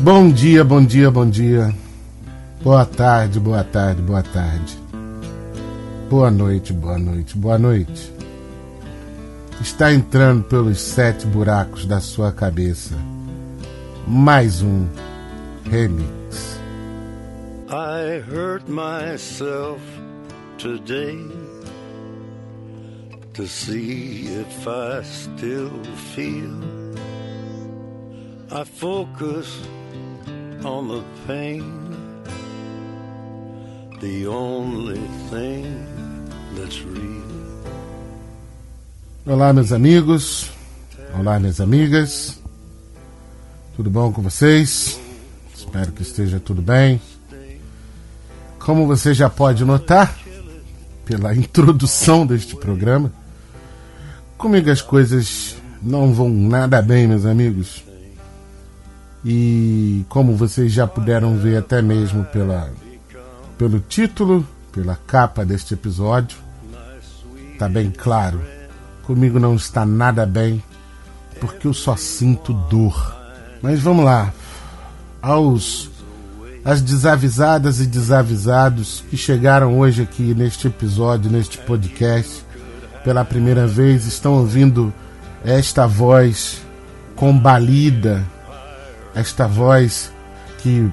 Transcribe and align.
Bom 0.00 0.30
dia, 0.30 0.62
bom 0.62 0.84
dia, 0.84 1.10
bom 1.10 1.28
dia. 1.28 1.74
Boa 2.62 2.84
tarde, 2.84 3.40
boa 3.40 3.64
tarde, 3.64 4.02
boa 4.02 4.22
tarde. 4.22 4.78
Boa 6.10 6.30
noite, 6.30 6.70
boa 6.70 6.98
noite, 6.98 7.36
boa 7.36 7.58
noite. 7.58 8.12
Está 9.58 9.94
entrando 9.94 10.44
pelos 10.44 10.82
sete 10.82 11.26
buracos 11.26 11.86
da 11.86 11.98
sua 11.98 12.30
cabeça. 12.30 12.94
Mais 14.06 14.60
um 14.60 14.86
remix. 15.64 16.60
I 17.70 18.20
hurt 18.30 18.68
myself 18.68 19.80
today 20.58 21.26
to 23.32 23.46
see 23.46 24.28
if 24.28 24.68
I 24.68 25.02
still 25.02 25.72
feel. 26.14 26.86
I 28.52 28.64
focus 28.64 29.66
on 30.66 30.88
the 30.88 31.02
pain, 31.28 31.62
the 34.00 34.26
only 34.26 35.00
thing 35.30 35.64
that's 36.56 36.80
real. 36.82 37.22
Olá, 39.24 39.52
meus 39.52 39.72
amigos. 39.72 40.50
Olá, 41.16 41.38
minhas 41.38 41.60
amigas. 41.60 42.38
Tudo 43.76 43.88
bom 43.88 44.12
com 44.12 44.22
vocês? 44.22 45.00
Espero 45.54 45.92
que 45.92 46.02
esteja 46.02 46.40
tudo 46.40 46.60
bem. 46.60 47.00
Como 48.58 48.86
você 48.86 49.14
já 49.14 49.30
pode 49.30 49.64
notar 49.64 50.18
pela 51.04 51.32
introdução 51.36 52.26
deste 52.26 52.56
programa, 52.56 53.12
comigo 54.36 54.68
as 54.70 54.82
coisas 54.82 55.56
não 55.80 56.12
vão 56.12 56.28
nada 56.28 56.82
bem, 56.82 57.06
meus 57.06 57.24
amigos. 57.24 57.85
E 59.28 60.06
como 60.08 60.36
vocês 60.36 60.70
já 60.72 60.86
puderam 60.86 61.36
ver 61.36 61.56
até 61.56 61.82
mesmo 61.82 62.24
pela, 62.26 62.70
pelo 63.58 63.80
título, 63.80 64.46
pela 64.70 64.94
capa 65.04 65.44
deste 65.44 65.74
episódio, 65.74 66.38
tá 67.58 67.68
bem 67.68 67.90
claro. 67.90 68.40
Comigo 69.02 69.40
não 69.40 69.56
está 69.56 69.84
nada 69.84 70.24
bem, 70.24 70.62
porque 71.40 71.66
eu 71.66 71.74
só 71.74 71.96
sinto 71.96 72.52
dor. 72.52 73.16
Mas 73.60 73.80
vamos 73.80 74.04
lá. 74.04 74.32
Aos 75.20 75.90
as 76.64 76.80
desavisadas 76.80 77.80
e 77.80 77.86
desavisados 77.86 79.02
que 79.10 79.16
chegaram 79.16 79.76
hoje 79.80 80.02
aqui 80.02 80.34
neste 80.34 80.68
episódio, 80.68 81.32
neste 81.32 81.58
podcast, 81.58 82.44
pela 83.02 83.24
primeira 83.24 83.66
vez, 83.66 84.06
estão 84.06 84.34
ouvindo 84.34 84.94
esta 85.44 85.84
voz 85.84 86.60
combalida, 87.16 88.24
esta 89.16 89.48
voz 89.48 90.12
que 90.58 90.92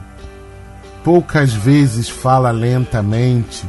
poucas 1.04 1.52
vezes 1.52 2.08
fala 2.08 2.52
lentamente, 2.52 3.66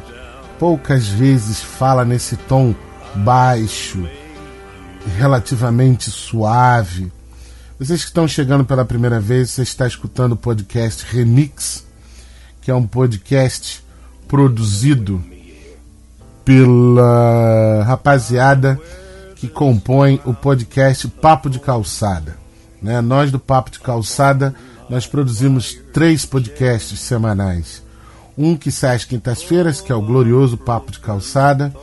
poucas 0.61 1.09
vezes 1.09 1.61
fala 1.61 2.05
nesse 2.05 2.37
tom 2.37 2.73
baixo, 3.17 4.09
relativamente 5.19 6.09
suave. 6.09 7.13
Vocês 7.79 8.03
que 8.03 8.07
estão 8.07 8.29
chegando 8.29 8.65
pela 8.65 8.85
primeira 8.85 9.19
vez, 9.19 9.51
você 9.51 9.63
está 9.63 9.89
escutando 9.89 10.33
o 10.33 10.37
podcast 10.37 11.05
Remix, 11.11 11.85
que 12.63 12.71
é 12.71 12.75
um 12.75 12.87
podcast 12.87 13.85
produzido 14.29 15.21
pela 16.45 17.83
rapaziada 17.85 18.81
que 19.35 19.49
compõe 19.49 20.21
o 20.25 20.33
podcast 20.33 21.09
Papo 21.09 21.51
de 21.51 21.59
Calçada. 21.59 22.44
Né? 22.85 23.01
Nós 23.01 23.33
do 23.33 23.39
Papo 23.39 23.71
de 23.71 23.81
Calçada, 23.81 24.55
nós 24.91 25.07
produzimos 25.07 25.75
três 25.91 26.27
podcasts 26.27 27.01
semanais. 27.01 27.83
Um 28.36 28.55
que 28.55 28.70
sai 28.70 28.95
às 28.95 29.07
quintas-feiras, 29.07 29.81
que 29.81 29.91
é 29.91 29.95
o 29.95 30.03
glorioso 30.03 30.58
Papo 30.58 30.92
de 30.92 31.01
Calçada. 31.01 31.75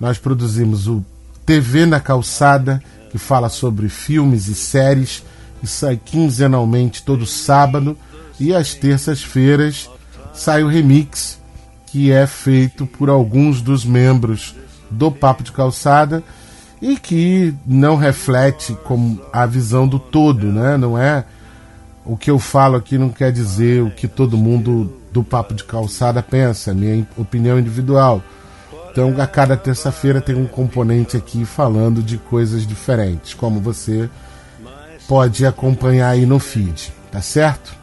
Nós 0.00 0.18
produzimos 0.18 0.88
o 0.88 1.04
TV 1.46 1.86
na 1.86 2.00
Calçada, 2.00 2.82
que 3.12 3.16
fala 3.18 3.48
sobre 3.48 3.88
filmes 3.88 4.48
e 4.48 4.56
séries, 4.56 5.22
e 5.62 5.68
sai 5.68 5.96
quinzenalmente 6.04 7.04
todo 7.04 7.24
sábado. 7.24 7.96
E 8.40 8.52
às 8.52 8.74
terças-feiras 8.74 9.88
sai 10.32 10.64
o 10.64 10.68
remix, 10.68 11.38
que 11.86 12.10
é 12.10 12.26
feito 12.26 12.86
por 12.86 13.08
alguns 13.08 13.62
dos 13.62 13.84
membros 13.84 14.56
do 14.90 15.12
Papo 15.12 15.44
de 15.44 15.52
Calçada 15.52 16.24
e 16.84 16.98
que 16.98 17.54
não 17.66 17.96
reflete 17.96 18.76
como 18.84 19.18
a 19.32 19.46
visão 19.46 19.88
do 19.88 19.98
todo, 19.98 20.52
né? 20.52 20.76
Não 20.76 20.98
é 20.98 21.24
o 22.04 22.14
que 22.14 22.30
eu 22.30 22.38
falo 22.38 22.76
aqui 22.76 22.98
não 22.98 23.08
quer 23.08 23.32
dizer 23.32 23.82
o 23.82 23.90
que 23.90 24.06
todo 24.06 24.36
mundo 24.36 24.92
do 25.10 25.24
Papo 25.24 25.54
de 25.54 25.64
Calçada 25.64 26.22
pensa, 26.22 26.72
é 26.72 26.74
minha 26.74 27.08
opinião 27.16 27.58
individual. 27.58 28.22
Então, 28.92 29.14
a 29.18 29.26
cada 29.26 29.56
terça-feira 29.56 30.20
tem 30.20 30.34
um 30.34 30.46
componente 30.46 31.16
aqui 31.16 31.46
falando 31.46 32.02
de 32.02 32.18
coisas 32.18 32.66
diferentes, 32.66 33.32
como 33.32 33.60
você 33.60 34.10
pode 35.08 35.46
acompanhar 35.46 36.10
aí 36.10 36.26
no 36.26 36.38
feed, 36.38 36.92
tá 37.10 37.22
certo? 37.22 37.74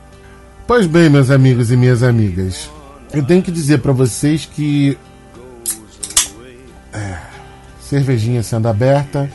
Pois 0.67 0.85
bem, 0.85 1.09
meus 1.09 1.31
amigos 1.31 1.71
e 1.71 1.75
minhas 1.75 2.03
amigas, 2.03 2.69
eu 3.11 3.25
tenho 3.25 3.41
que 3.41 3.51
dizer 3.51 3.79
para 3.79 3.93
vocês 3.93 4.45
que 4.45 4.95
cervejinha 7.91 8.41
sendo 8.41 8.69
aberta, 8.69 9.29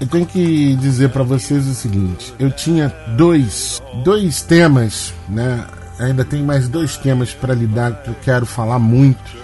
eu 0.00 0.08
tenho 0.08 0.26
que 0.26 0.74
dizer 0.76 1.10
para 1.10 1.22
vocês 1.22 1.68
o 1.68 1.74
seguinte: 1.74 2.34
eu 2.36 2.50
tinha 2.50 2.88
dois, 3.16 3.80
dois 4.02 4.42
temas, 4.42 5.14
né? 5.28 5.64
Ainda 6.00 6.24
tem 6.24 6.42
mais 6.42 6.68
dois 6.68 6.96
temas 6.96 7.32
para 7.32 7.54
lidar 7.54 8.02
que 8.02 8.08
eu 8.08 8.16
quero 8.22 8.44
falar 8.44 8.78
muito 8.78 9.36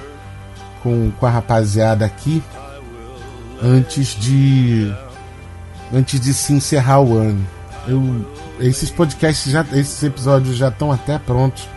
com, 0.82 1.10
com 1.12 1.26
a 1.26 1.30
rapaziada 1.30 2.04
aqui 2.04 2.42
antes 3.62 4.16
de 4.20 4.92
antes 5.92 6.20
de 6.20 6.34
se 6.34 6.52
encerrar 6.52 7.00
o 7.00 7.16
ano. 7.16 7.46
Eu, 7.86 8.26
esses 8.58 8.90
podcasts 8.90 9.52
já, 9.52 9.64
esses 9.72 10.02
episódios 10.02 10.56
já 10.56 10.68
estão 10.68 10.90
até 10.90 11.16
prontos. 11.16 11.68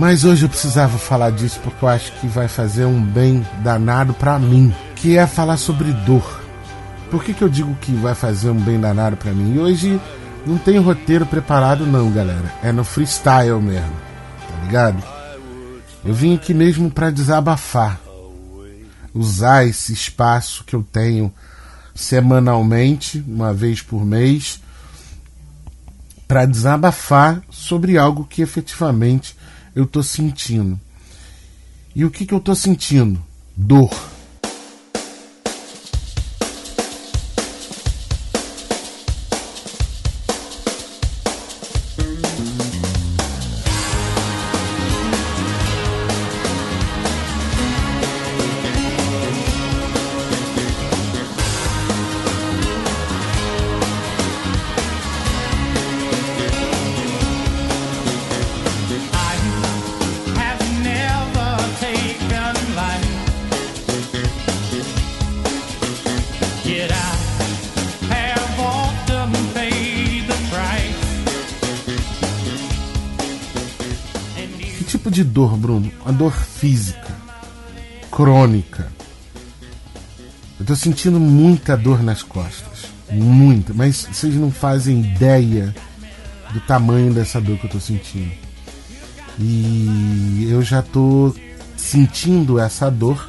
Mas 0.00 0.24
hoje 0.24 0.46
eu 0.46 0.48
precisava 0.48 0.96
falar 0.96 1.30
disso 1.30 1.60
porque 1.62 1.84
eu 1.84 1.88
acho 1.90 2.10
que 2.12 2.26
vai 2.26 2.48
fazer 2.48 2.86
um 2.86 3.02
bem 3.02 3.46
danado 3.62 4.14
para 4.14 4.38
mim, 4.38 4.74
que 4.96 5.18
é 5.18 5.26
falar 5.26 5.58
sobre 5.58 5.92
dor. 5.92 6.40
Por 7.10 7.22
que, 7.22 7.34
que 7.34 7.44
eu 7.44 7.50
digo 7.50 7.74
que 7.82 7.92
vai 7.92 8.14
fazer 8.14 8.48
um 8.48 8.58
bem 8.58 8.80
danado 8.80 9.18
para 9.18 9.30
mim? 9.30 9.56
E 9.56 9.58
hoje 9.58 10.00
não 10.46 10.56
tem 10.56 10.78
roteiro 10.78 11.26
preparado 11.26 11.84
não, 11.84 12.10
galera. 12.10 12.50
É 12.62 12.72
no 12.72 12.82
freestyle 12.82 13.60
mesmo. 13.60 13.92
Tá 14.48 14.64
ligado? 14.64 15.04
Eu 16.02 16.14
vim 16.14 16.34
aqui 16.34 16.54
mesmo 16.54 16.90
para 16.90 17.10
desabafar. 17.10 18.00
Usar 19.12 19.66
esse 19.66 19.92
espaço 19.92 20.64
que 20.64 20.74
eu 20.74 20.82
tenho 20.82 21.30
semanalmente, 21.94 23.22
uma 23.28 23.52
vez 23.52 23.82
por 23.82 24.02
mês, 24.06 24.62
para 26.26 26.46
desabafar 26.46 27.42
sobre 27.50 27.98
algo 27.98 28.24
que 28.24 28.40
efetivamente 28.40 29.38
eu 29.74 29.84
estou 29.84 30.02
sentindo. 30.02 30.78
E 31.94 32.04
o 32.04 32.10
que, 32.10 32.24
que 32.24 32.34
eu 32.34 32.38
estou 32.38 32.54
sentindo? 32.54 33.22
Dor. 33.56 34.09
Tipo 75.10 75.12
de 75.12 75.24
dor, 75.24 75.56
Bruno? 75.56 75.90
A 76.06 76.12
dor 76.12 76.32
física, 76.32 77.14
crônica. 78.10 78.90
Eu 80.58 80.64
tô 80.64 80.76
sentindo 80.76 81.18
muita 81.18 81.76
dor 81.76 82.02
nas 82.02 82.22
costas. 82.22 82.86
Muita. 83.10 83.74
Mas 83.74 84.06
vocês 84.10 84.34
não 84.34 84.50
fazem 84.50 85.00
ideia 85.00 85.74
do 86.52 86.60
tamanho 86.60 87.12
dessa 87.12 87.40
dor 87.40 87.58
que 87.58 87.66
eu 87.66 87.70
tô 87.70 87.80
sentindo. 87.80 88.32
E 89.38 90.46
eu 90.48 90.62
já 90.62 90.82
tô 90.82 91.34
sentindo 91.76 92.58
essa 92.58 92.90
dor 92.90 93.28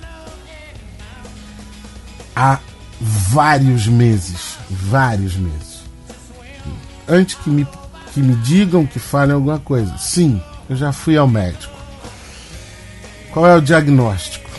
há 2.36 2.60
vários 3.00 3.88
meses. 3.88 4.58
Vários 4.70 5.36
meses. 5.36 5.82
Antes 7.08 7.36
que 7.36 7.50
me 7.50 7.68
que 8.14 8.20
me 8.20 8.36
digam 8.36 8.86
que 8.86 9.00
falem 9.00 9.34
alguma 9.34 9.58
coisa. 9.58 9.98
Sim, 9.98 10.42
eu 10.72 10.78
já 10.78 10.94
fui 10.94 11.18
ao 11.18 11.28
médico. 11.28 11.74
Qual 13.34 13.46
é 13.46 13.54
o 13.58 13.62
diagnóstico? 13.62 14.50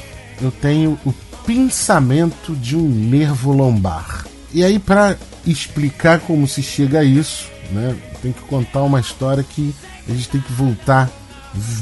Eu 0.43 0.51
tenho 0.51 0.99
o 1.07 1.13
pinçamento 1.47 2.55
de 2.55 2.77
um 2.77 2.87
nervo 2.87 3.51
lombar. 3.51 4.27
E 4.53 4.63
aí, 4.63 4.79
para 4.79 5.17
explicar 5.47 6.21
como 6.21 6.47
se 6.47 6.63
chega 6.63 7.01
a 7.01 7.05
isso, 7.05 7.49
né, 7.71 7.97
tem 8.21 8.31
que 8.31 8.43
contar 8.43 8.83
uma 8.83 9.01
história 9.01 9.43
que 9.43 9.75
a 10.07 10.13
gente 10.13 10.29
tem 10.29 10.41
que 10.43 10.53
voltar 10.53 11.09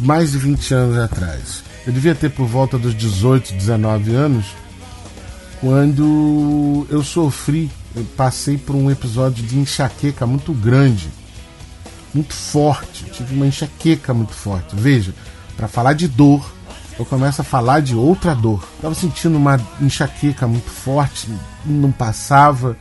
mais 0.01 0.31
de 0.31 0.39
20 0.39 0.75
anos 0.75 0.99
atrás. 0.99 1.65
Eu 1.85 1.93
devia 1.93 2.15
ter 2.15 2.31
por 2.31 2.47
volta 2.47 2.79
dos 2.79 2.95
18, 2.95 3.53
19 3.53 4.15
anos, 4.15 4.47
quando 5.61 6.87
eu 6.89 7.03
sofri, 7.03 7.69
eu 7.97 8.05
passei 8.17 8.57
por 8.57 8.77
um 8.77 8.93
episódio 8.93 9.45
de 9.45 9.59
enxaqueca 9.59 10.25
muito 10.25 10.53
grande, 10.53 11.09
muito 12.15 12.35
forte. 12.35 13.05
tive 13.05 13.35
uma 13.35 13.47
enxaqueca 13.47 14.13
muito 14.13 14.33
forte. 14.33 14.75
Veja, 14.75 15.15
para 15.57 15.69
falar 15.69 15.93
de 15.93 16.09
dor, 16.09 16.51
eu 16.99 17.05
começo 17.05 17.41
a 17.41 17.45
falar 17.45 17.81
de 17.81 17.95
outra 17.95 18.35
dor. 18.35 18.63
Estava 18.77 18.95
sentindo 18.95 19.37
uma 19.37 19.61
enxaqueca 19.81 20.47
muito 20.47 20.71
forte, 20.71 21.29
não 21.65 21.91
passava. 21.91 22.77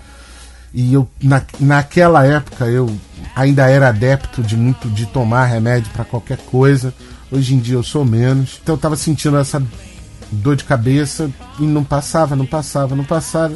E 0.74 0.94
eu 0.94 1.10
na, 1.22 1.42
naquela 1.60 2.26
época 2.26 2.66
eu 2.66 2.94
ainda 3.36 3.68
era 3.70 3.90
adepto 3.90 4.44
de 4.44 4.56
muito 4.56 4.88
de 4.90 5.06
tomar 5.08 5.46
remédio 5.46 5.92
para 5.92 6.06
qualquer 6.06 6.38
coisa. 6.38 6.94
Hoje 7.32 7.56
em 7.56 7.60
dia 7.60 7.76
eu 7.76 7.84
sou 7.84 8.04
menos. 8.04 8.60
Então 8.62 8.74
eu 8.74 8.78
estava 8.78 8.96
sentindo 8.96 9.38
essa 9.38 9.62
dor 10.32 10.56
de 10.56 10.64
cabeça 10.64 11.30
e 11.60 11.64
não 11.64 11.84
passava, 11.84 12.36
não 12.36 12.46
passava, 12.46 12.96
não 12.96 13.04
passava. 13.04 13.56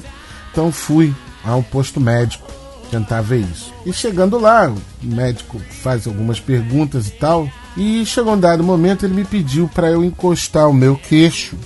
Então 0.51 0.71
fui 0.71 1.13
ao 1.43 1.61
posto 1.61 1.99
médico 1.99 2.62
tentar 2.93 3.21
ver 3.21 3.39
isso. 3.39 3.73
E 3.85 3.91
chegando 3.91 4.37
lá, 4.37 4.69
o 4.69 5.05
médico 5.05 5.59
faz 5.81 6.05
algumas 6.05 6.39
perguntas 6.39 7.07
e 7.07 7.11
tal. 7.11 7.49
E 7.75 8.05
chegou 8.05 8.33
um 8.33 8.39
dado 8.39 8.63
momento, 8.63 9.05
ele 9.05 9.15
me 9.15 9.25
pediu 9.25 9.67
para 9.67 9.89
eu 9.89 10.03
encostar 10.03 10.69
o 10.69 10.73
meu 10.73 10.95
queixo 10.95 11.57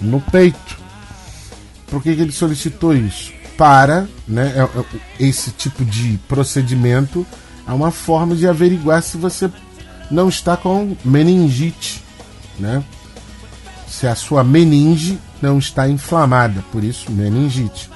no 0.00 0.20
peito. 0.20 0.78
Por 1.88 2.02
que, 2.02 2.14
que 2.14 2.22
ele 2.22 2.32
solicitou 2.32 2.94
isso? 2.94 3.32
Para, 3.56 4.06
né, 4.26 4.54
é, 4.56 4.62
é, 4.62 4.84
esse 5.18 5.50
tipo 5.50 5.84
de 5.84 6.18
procedimento 6.28 7.26
é 7.66 7.72
uma 7.72 7.90
forma 7.90 8.36
de 8.36 8.46
averiguar 8.46 9.02
se 9.02 9.16
você 9.16 9.50
não 10.08 10.28
está 10.28 10.56
com 10.56 10.96
meningite, 11.04 12.02
né? 12.58 12.84
Se 13.88 14.06
a 14.06 14.14
sua 14.14 14.44
meninge 14.44 15.18
não 15.42 15.58
está 15.58 15.88
inflamada, 15.88 16.64
por 16.70 16.84
isso 16.84 17.10
meningite. 17.10 17.90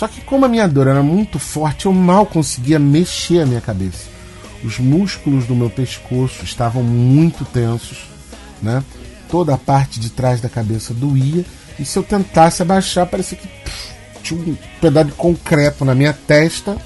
Só 0.00 0.08
que 0.08 0.22
como 0.22 0.46
a 0.46 0.48
minha 0.48 0.66
dor 0.66 0.86
era 0.86 1.02
muito 1.02 1.38
forte, 1.38 1.84
eu 1.84 1.92
mal 1.92 2.24
conseguia 2.24 2.78
mexer 2.78 3.42
a 3.42 3.46
minha 3.46 3.60
cabeça. 3.60 4.08
Os 4.64 4.78
músculos 4.78 5.44
do 5.44 5.54
meu 5.54 5.68
pescoço 5.68 6.42
estavam 6.42 6.82
muito 6.82 7.44
tensos, 7.44 8.08
né? 8.62 8.82
Toda 9.30 9.52
a 9.52 9.58
parte 9.58 10.00
de 10.00 10.08
trás 10.08 10.40
da 10.40 10.48
cabeça 10.48 10.94
doía 10.94 11.44
e 11.78 11.84
se 11.84 11.98
eu 11.98 12.02
tentasse 12.02 12.62
abaixar, 12.62 13.06
parecia 13.08 13.36
que 13.36 13.46
pff, 13.46 13.94
tinha 14.22 14.40
um 14.40 14.56
pedaço 14.80 15.08
de 15.08 15.12
concreto 15.12 15.84
na 15.84 15.94
minha 15.94 16.14
testa, 16.14 16.78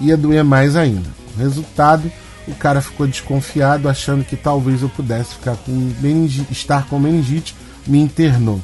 ia 0.00 0.16
doer 0.16 0.44
mais 0.44 0.76
ainda. 0.76 1.10
Resultado, 1.36 2.08
o 2.46 2.54
cara 2.54 2.80
ficou 2.80 3.08
desconfiado, 3.08 3.88
achando 3.88 4.24
que 4.24 4.36
talvez 4.36 4.80
eu 4.80 4.88
pudesse 4.88 5.34
ficar 5.34 5.56
com 5.56 5.92
estar 6.52 6.86
com 6.86 7.00
meningite, 7.00 7.52
me 7.84 7.98
internou. 7.98 8.60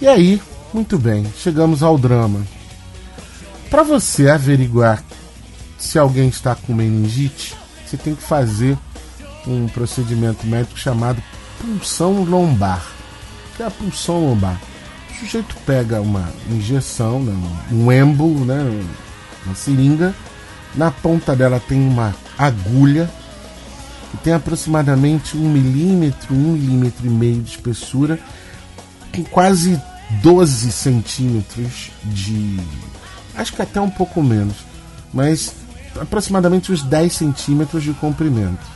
E 0.00 0.06
aí, 0.06 0.40
muito 0.74 0.98
bem, 0.98 1.24
chegamos 1.38 1.84
ao 1.84 1.96
drama. 1.96 2.44
Para 3.70 3.84
você 3.84 4.28
averiguar 4.28 5.04
se 5.78 6.00
alguém 6.00 6.28
está 6.28 6.56
com 6.56 6.74
meningite, 6.74 7.54
você 7.86 7.96
tem 7.96 8.16
que 8.16 8.22
fazer 8.22 8.76
um 9.46 9.68
procedimento 9.68 10.44
médico 10.44 10.76
chamado 10.76 11.22
pulsão 11.60 12.24
lombar. 12.24 12.84
Que 13.56 13.62
é 13.62 13.66
a 13.66 13.70
pulsão 13.70 14.26
lombar? 14.26 14.60
O 15.12 15.20
sujeito 15.20 15.54
pega 15.64 16.00
uma 16.00 16.28
injeção, 16.50 17.22
né, 17.22 17.32
um 17.70 17.92
êmbolo, 17.92 18.44
né, 18.44 18.84
uma 19.46 19.54
seringa. 19.54 20.12
Na 20.74 20.90
ponta 20.90 21.36
dela 21.36 21.60
tem 21.60 21.78
uma 21.78 22.12
agulha 22.36 23.08
que 24.10 24.16
tem 24.16 24.32
aproximadamente 24.32 25.36
um 25.36 25.48
milímetro, 25.48 26.34
um 26.34 26.54
milímetro 26.54 27.06
e 27.06 27.10
meio 27.10 27.40
de 27.42 27.50
espessura, 27.50 28.18
com 29.14 29.22
quase 29.22 29.80
12 30.22 30.72
centímetros 30.72 31.90
de. 32.04 32.58
Acho 33.34 33.52
que 33.54 33.62
até 33.62 33.80
um 33.80 33.90
pouco 33.90 34.22
menos, 34.22 34.56
mas 35.12 35.54
aproximadamente 36.00 36.72
uns 36.72 36.82
10 36.82 37.12
centímetros 37.12 37.82
de 37.82 37.92
comprimento. 37.94 38.74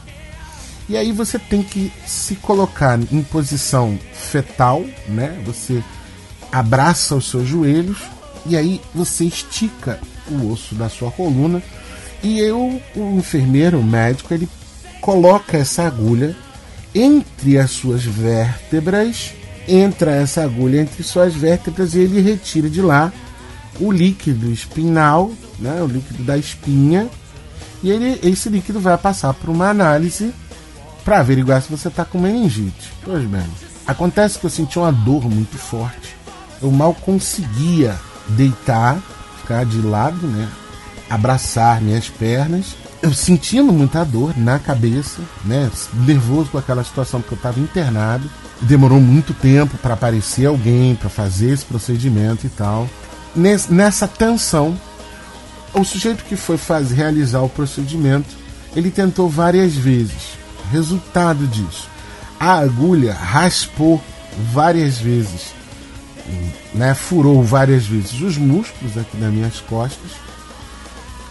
E 0.88 0.96
aí 0.96 1.12
você 1.12 1.38
tem 1.38 1.62
que 1.62 1.92
se 2.06 2.36
colocar 2.36 2.98
em 3.12 3.22
posição 3.22 3.98
fetal, 4.12 4.84
né? 5.06 5.40
Você 5.44 5.82
abraça 6.50 7.14
os 7.14 7.28
seus 7.28 7.46
joelhos 7.46 7.98
e 8.46 8.56
aí 8.56 8.80
você 8.94 9.24
estica 9.24 10.00
o 10.30 10.50
osso 10.50 10.74
da 10.74 10.88
sua 10.88 11.10
coluna 11.10 11.62
e 12.22 12.40
eu, 12.40 12.80
o 12.96 13.18
enfermeiro, 13.18 13.78
o 13.78 13.84
médico, 13.84 14.32
ele 14.32 14.48
coloca 15.00 15.56
essa 15.56 15.86
agulha 15.86 16.34
entre 16.94 17.58
as 17.58 17.70
suas 17.70 18.02
vértebras 18.02 19.32
entra 19.68 20.12
essa 20.12 20.42
agulha 20.42 20.80
entre 20.80 21.02
suas 21.02 21.34
vértebras 21.34 21.94
e 21.94 22.00
ele 22.00 22.20
retira 22.20 22.70
de 22.70 22.80
lá 22.80 23.12
o 23.78 23.92
líquido 23.92 24.50
espinal, 24.50 25.30
né, 25.58 25.80
o 25.82 25.86
líquido 25.86 26.24
da 26.24 26.36
espinha, 26.36 27.08
e 27.82 27.90
ele, 27.90 28.18
esse 28.22 28.48
líquido 28.48 28.80
vai 28.80 28.96
passar 28.98 29.32
por 29.34 29.50
uma 29.50 29.68
análise 29.68 30.32
para 31.04 31.20
averiguar 31.20 31.62
se 31.62 31.70
você 31.70 31.88
está 31.88 32.04
com 32.04 32.18
meningite. 32.18 32.92
Pois 33.04 33.24
bem, 33.24 33.46
acontece 33.86 34.38
que 34.38 34.46
eu 34.46 34.50
senti 34.50 34.78
uma 34.78 34.90
dor 34.90 35.28
muito 35.30 35.56
forte. 35.56 36.16
Eu 36.60 36.72
mal 36.72 36.92
conseguia 36.92 37.96
deitar, 38.30 38.98
ficar 39.40 39.64
de 39.64 39.80
lado, 39.80 40.26
né, 40.26 40.48
abraçar 41.08 41.80
minhas 41.80 42.08
pernas. 42.08 42.76
Eu 43.00 43.14
sentindo 43.14 43.72
muita 43.72 44.04
dor 44.04 44.36
na 44.36 44.58
cabeça, 44.58 45.22
né, 45.44 45.70
nervoso 45.94 46.50
com 46.50 46.58
aquela 46.58 46.82
situação 46.82 47.20
porque 47.20 47.34
eu 47.34 47.36
estava 47.36 47.60
internado 47.60 48.28
demorou 48.60 49.00
muito 49.00 49.32
tempo 49.32 49.76
para 49.78 49.94
aparecer 49.94 50.46
alguém 50.46 50.94
para 50.94 51.08
fazer 51.08 51.50
esse 51.50 51.64
procedimento 51.64 52.46
e 52.46 52.50
tal. 52.50 52.88
Nessa 53.34 54.08
tensão, 54.08 54.78
o 55.72 55.84
sujeito 55.84 56.24
que 56.24 56.36
foi 56.36 56.56
fazer, 56.56 56.94
realizar 56.94 57.40
o 57.40 57.48
procedimento, 57.48 58.28
ele 58.74 58.90
tentou 58.90 59.28
várias 59.28 59.74
vezes. 59.74 60.38
Resultado 60.70 61.46
disso, 61.46 61.88
a 62.38 62.58
agulha 62.58 63.14
raspou 63.14 64.02
várias 64.52 64.98
vezes, 64.98 65.54
né, 66.74 66.94
furou 66.94 67.42
várias 67.42 67.86
vezes 67.86 68.20
os 68.20 68.36
músculos 68.36 68.98
aqui 68.98 69.16
nas 69.16 69.32
minhas 69.32 69.60
costas. 69.60 70.10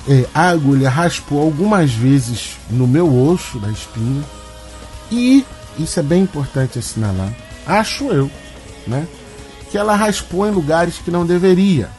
É, 0.09 0.25
a 0.33 0.49
agulha 0.49 0.89
raspou 0.89 1.41
algumas 1.41 1.91
vezes 1.91 2.57
no 2.69 2.87
meu 2.87 3.13
osso 3.13 3.59
da 3.59 3.69
espinha 3.69 4.23
e 5.11 5.45
isso 5.79 5.99
é 5.99 6.03
bem 6.03 6.23
importante 6.23 6.79
assinalar, 6.79 7.33
acho 7.65 8.05
eu, 8.05 8.29
né? 8.85 9.07
Que 9.69 9.77
ela 9.77 9.95
raspou 9.95 10.47
em 10.47 10.51
lugares 10.51 10.97
que 10.97 11.11
não 11.11 11.25
deveria. 11.25 11.89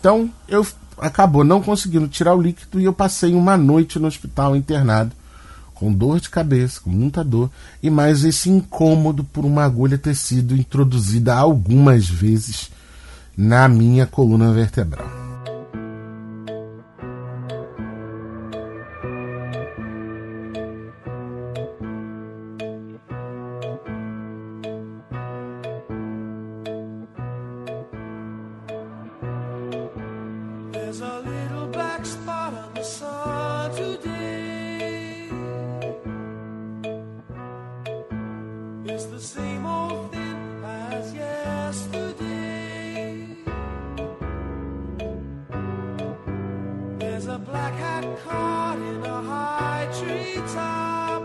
Então, 0.00 0.30
eu 0.48 0.66
acabou 0.98 1.44
não 1.44 1.62
conseguindo 1.62 2.08
tirar 2.08 2.34
o 2.34 2.42
líquido 2.42 2.80
e 2.80 2.84
eu 2.84 2.92
passei 2.92 3.34
uma 3.34 3.56
noite 3.56 3.98
no 3.98 4.06
hospital 4.06 4.56
internado 4.56 5.12
com 5.74 5.92
dor 5.92 6.20
de 6.20 6.30
cabeça, 6.30 6.80
com 6.80 6.90
muita 6.90 7.24
dor 7.24 7.50
e 7.82 7.90
mais 7.90 8.24
esse 8.24 8.48
incômodo 8.48 9.24
por 9.24 9.44
uma 9.44 9.64
agulha 9.64 9.98
ter 9.98 10.14
sido 10.14 10.54
introduzida 10.54 11.34
algumas 11.34 12.08
vezes 12.08 12.70
na 13.36 13.68
minha 13.68 14.06
coluna 14.06 14.52
vertebral. 14.52 15.21
A 47.28 47.38
black 47.38 47.74
hat 47.74 48.04
caught 48.24 48.78
in 48.78 49.04
a 49.04 49.22
high 49.22 49.88
tree 49.96 50.42
top. 50.52 51.21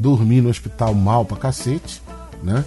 Dormi 0.00 0.40
no 0.40 0.48
hospital 0.48 0.94
mal 0.94 1.26
pra 1.26 1.36
cacete, 1.36 2.02
né? 2.42 2.64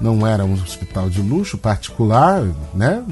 Não 0.00 0.26
era 0.26 0.44
um 0.44 0.52
hospital 0.52 1.08
de 1.08 1.22
luxo 1.22 1.56
particular, 1.56 2.42
né? 2.74 3.04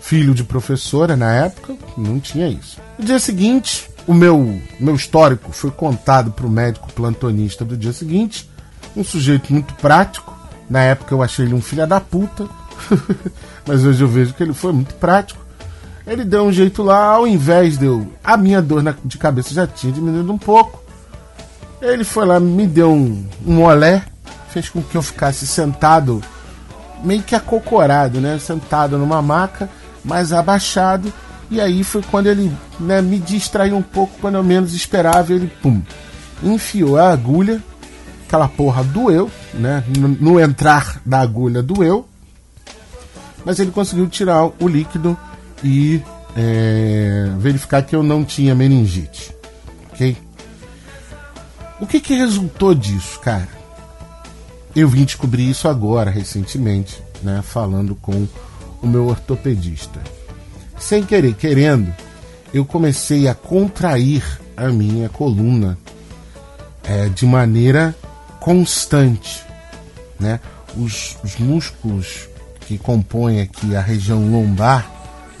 Filho 0.00 0.34
de 0.34 0.42
professora 0.42 1.14
na 1.14 1.32
época, 1.32 1.76
não 1.98 2.18
tinha 2.18 2.48
isso. 2.48 2.80
No 2.98 3.04
dia 3.04 3.18
seguinte, 3.18 3.90
o 4.06 4.14
meu, 4.14 4.58
meu 4.80 4.96
histórico 4.96 5.52
foi 5.52 5.70
contado 5.70 6.32
para 6.32 6.46
o 6.46 6.50
médico 6.50 6.90
plantonista 6.94 7.62
do 7.62 7.76
dia 7.76 7.92
seguinte, 7.92 8.50
um 8.96 9.04
sujeito 9.04 9.52
muito 9.52 9.74
prático. 9.74 10.34
Na 10.68 10.80
época 10.80 11.14
eu 11.14 11.22
achei 11.22 11.44
ele 11.44 11.54
um 11.54 11.60
filho 11.60 11.86
da 11.86 12.00
puta, 12.00 12.48
mas 13.68 13.84
hoje 13.84 14.02
eu 14.02 14.08
vejo 14.08 14.32
que 14.32 14.42
ele 14.42 14.54
foi 14.54 14.72
muito 14.72 14.94
prático. 14.94 15.42
Ele 16.06 16.24
deu 16.24 16.44
um 16.44 16.52
jeito 16.52 16.82
lá, 16.82 17.04
ao 17.04 17.26
invés 17.26 17.76
de 17.76 17.84
eu. 17.84 18.10
A 18.24 18.36
minha 18.36 18.62
dor 18.62 18.82
de 19.04 19.18
cabeça 19.18 19.54
já 19.54 19.66
tinha 19.66 19.92
diminuído 19.92 20.32
um 20.32 20.38
pouco. 20.38 20.81
Ele 21.82 22.04
foi 22.04 22.24
lá, 22.24 22.38
me 22.38 22.64
deu 22.64 22.92
um, 22.92 23.26
um 23.44 23.60
olé, 23.64 24.04
fez 24.50 24.68
com 24.68 24.80
que 24.80 24.96
eu 24.96 25.02
ficasse 25.02 25.44
sentado, 25.48 26.22
meio 27.02 27.24
que 27.24 27.34
acocorado, 27.34 28.20
né? 28.20 28.38
Sentado 28.38 28.96
numa 28.96 29.20
maca, 29.20 29.68
mais 30.04 30.32
abaixado. 30.32 31.12
E 31.50 31.60
aí 31.60 31.82
foi 31.82 32.00
quando 32.02 32.28
ele 32.28 32.56
né, 32.78 33.02
me 33.02 33.18
distraiu 33.18 33.76
um 33.76 33.82
pouco, 33.82 34.16
quando 34.20 34.36
eu 34.36 34.44
menos 34.44 34.74
esperava. 34.74 35.32
Ele, 35.32 35.50
pum, 35.60 35.82
enfiou 36.40 36.96
a 36.96 37.10
agulha. 37.10 37.60
Aquela 38.28 38.48
porra 38.48 38.84
doeu, 38.84 39.28
né? 39.52 39.82
No, 39.98 40.08
no 40.08 40.40
entrar 40.40 41.02
da 41.04 41.20
agulha 41.20 41.62
doeu. 41.62 42.08
Mas 43.44 43.58
ele 43.58 43.72
conseguiu 43.72 44.08
tirar 44.08 44.46
o 44.46 44.68
líquido 44.68 45.18
e 45.64 46.00
é, 46.36 47.28
verificar 47.38 47.82
que 47.82 47.94
eu 47.94 48.04
não 48.04 48.24
tinha 48.24 48.54
meningite. 48.54 49.34
Ok? 49.92 50.16
O 51.82 51.86
que, 51.86 52.00
que 52.00 52.14
resultou 52.14 52.76
disso, 52.76 53.18
cara? 53.18 53.48
Eu 54.74 54.88
vim 54.88 55.04
descobrir 55.04 55.50
isso 55.50 55.66
agora, 55.66 56.12
recentemente, 56.12 57.02
né? 57.24 57.42
Falando 57.42 57.96
com 57.96 58.28
o 58.80 58.86
meu 58.86 59.08
ortopedista. 59.08 60.00
Sem 60.78 61.02
querer, 61.02 61.34
querendo, 61.34 61.92
eu 62.54 62.64
comecei 62.64 63.26
a 63.26 63.34
contrair 63.34 64.22
a 64.56 64.68
minha 64.68 65.08
coluna 65.08 65.76
é, 66.84 67.08
de 67.08 67.26
maneira 67.26 67.92
constante, 68.38 69.42
né? 70.20 70.38
Os, 70.76 71.16
os 71.24 71.36
músculos 71.36 72.28
que 72.60 72.78
compõem 72.78 73.40
aqui 73.40 73.74
a 73.74 73.80
região 73.80 74.30
lombar 74.30 74.88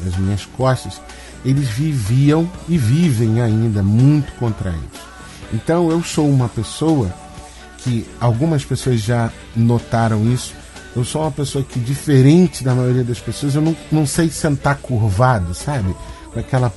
das 0.00 0.16
minhas 0.16 0.44
costas, 0.44 1.00
eles 1.44 1.68
viviam 1.68 2.50
e 2.68 2.76
vivem 2.76 3.40
ainda 3.40 3.80
muito 3.80 4.32
contraídos. 4.40 5.11
Então 5.52 5.90
eu 5.90 6.02
sou 6.02 6.28
uma 6.28 6.48
pessoa 6.48 7.12
que 7.78 8.08
algumas 8.20 8.64
pessoas 8.64 9.00
já 9.00 9.30
notaram 9.54 10.32
isso. 10.32 10.54
Eu 10.94 11.04
sou 11.04 11.22
uma 11.22 11.30
pessoa 11.30 11.64
que, 11.64 11.78
diferente 11.80 12.62
da 12.62 12.74
maioria 12.74 13.02
das 13.02 13.18
pessoas, 13.18 13.54
eu 13.54 13.62
não, 13.62 13.76
não 13.90 14.06
sei 14.06 14.30
sentar 14.30 14.76
curvado, 14.76 15.54
sabe? 15.54 15.94
Com 16.32 16.38
aquela, 16.38 16.72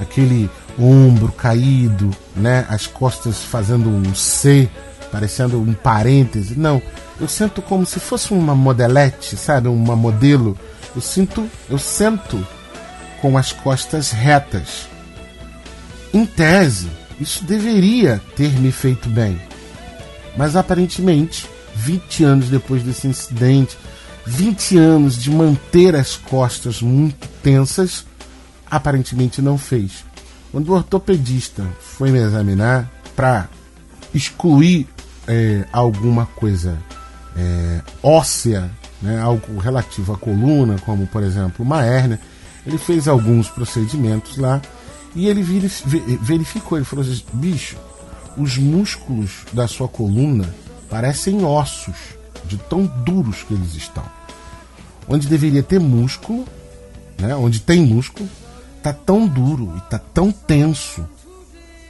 aquele 0.00 0.48
ombro 0.78 1.32
caído, 1.32 2.10
né? 2.36 2.64
As 2.68 2.86
costas 2.86 3.42
fazendo 3.42 3.90
um 3.90 4.14
C, 4.14 4.68
parecendo 5.10 5.60
um 5.60 5.74
parêntese. 5.74 6.56
Não, 6.56 6.80
eu 7.20 7.26
sento 7.26 7.60
como 7.60 7.84
se 7.84 7.98
fosse 7.98 8.32
uma 8.32 8.54
modelete, 8.54 9.36
sabe? 9.36 9.68
Uma 9.68 9.96
modelo. 9.96 10.56
Eu 10.94 11.02
sinto, 11.02 11.48
eu 11.68 11.78
sento 11.78 12.46
com 13.20 13.36
as 13.36 13.52
costas 13.52 14.12
retas. 14.12 14.88
Em 16.14 16.24
tese, 16.24 16.88
isso 17.20 17.44
deveria 17.44 18.20
ter 18.36 18.52
me 18.60 18.70
feito 18.70 19.08
bem. 19.08 19.40
Mas 20.36 20.56
aparentemente, 20.56 21.48
20 21.74 22.24
anos 22.24 22.48
depois 22.48 22.82
desse 22.82 23.06
incidente, 23.08 23.76
20 24.26 24.76
anos 24.76 25.20
de 25.20 25.30
manter 25.30 25.96
as 25.96 26.16
costas 26.16 26.82
muito 26.82 27.26
tensas, 27.42 28.04
aparentemente 28.70 29.40
não 29.40 29.56
fez. 29.58 30.04
Quando 30.52 30.68
o 30.68 30.74
ortopedista 30.74 31.66
foi 31.80 32.10
me 32.10 32.18
examinar 32.18 32.90
para 33.16 33.48
excluir 34.14 34.86
é, 35.26 35.64
alguma 35.72 36.26
coisa 36.26 36.78
é, 37.36 37.80
óssea, 38.02 38.70
né, 39.02 39.20
algo 39.20 39.58
relativo 39.58 40.12
à 40.12 40.16
coluna, 40.16 40.76
como 40.84 41.06
por 41.06 41.22
exemplo 41.22 41.64
uma 41.64 41.84
hérnia, 41.84 42.20
ele 42.66 42.78
fez 42.78 43.08
alguns 43.08 43.48
procedimentos 43.48 44.36
lá 44.36 44.60
e 45.18 45.26
ele 45.26 45.42
verif- 45.42 45.82
ve- 45.84 46.16
verificou, 46.22 46.78
ele 46.78 46.84
falou 46.84 47.04
assim, 47.04 47.22
bicho, 47.32 47.76
os 48.36 48.56
músculos 48.56 49.30
da 49.52 49.66
sua 49.66 49.88
coluna 49.88 50.54
parecem 50.88 51.44
ossos, 51.44 51.96
de 52.44 52.56
tão 52.56 52.86
duros 53.04 53.42
que 53.42 53.52
eles 53.52 53.74
estão. 53.74 54.04
Onde 55.08 55.26
deveria 55.26 55.62
ter 55.62 55.80
músculo, 55.80 56.46
né, 57.18 57.34
onde 57.34 57.58
tem 57.60 57.80
músculo, 57.84 58.28
tá 58.80 58.92
tão 58.92 59.26
duro 59.26 59.74
e 59.76 59.80
tá 59.90 59.98
tão 59.98 60.30
tenso 60.30 61.04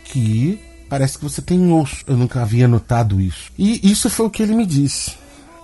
que 0.05 0.59
parece 0.89 1.19
que 1.19 1.25
você 1.25 1.43
tem 1.43 1.71
osso. 1.71 2.03
Eu 2.07 2.17
nunca 2.17 2.41
havia 2.41 2.67
notado 2.67 3.21
isso. 3.21 3.53
E 3.59 3.79
isso 3.91 4.09
foi 4.09 4.25
o 4.27 4.31
que 4.31 4.43
ele 4.43 4.55
me 4.55 4.65
disse. 4.65 5.13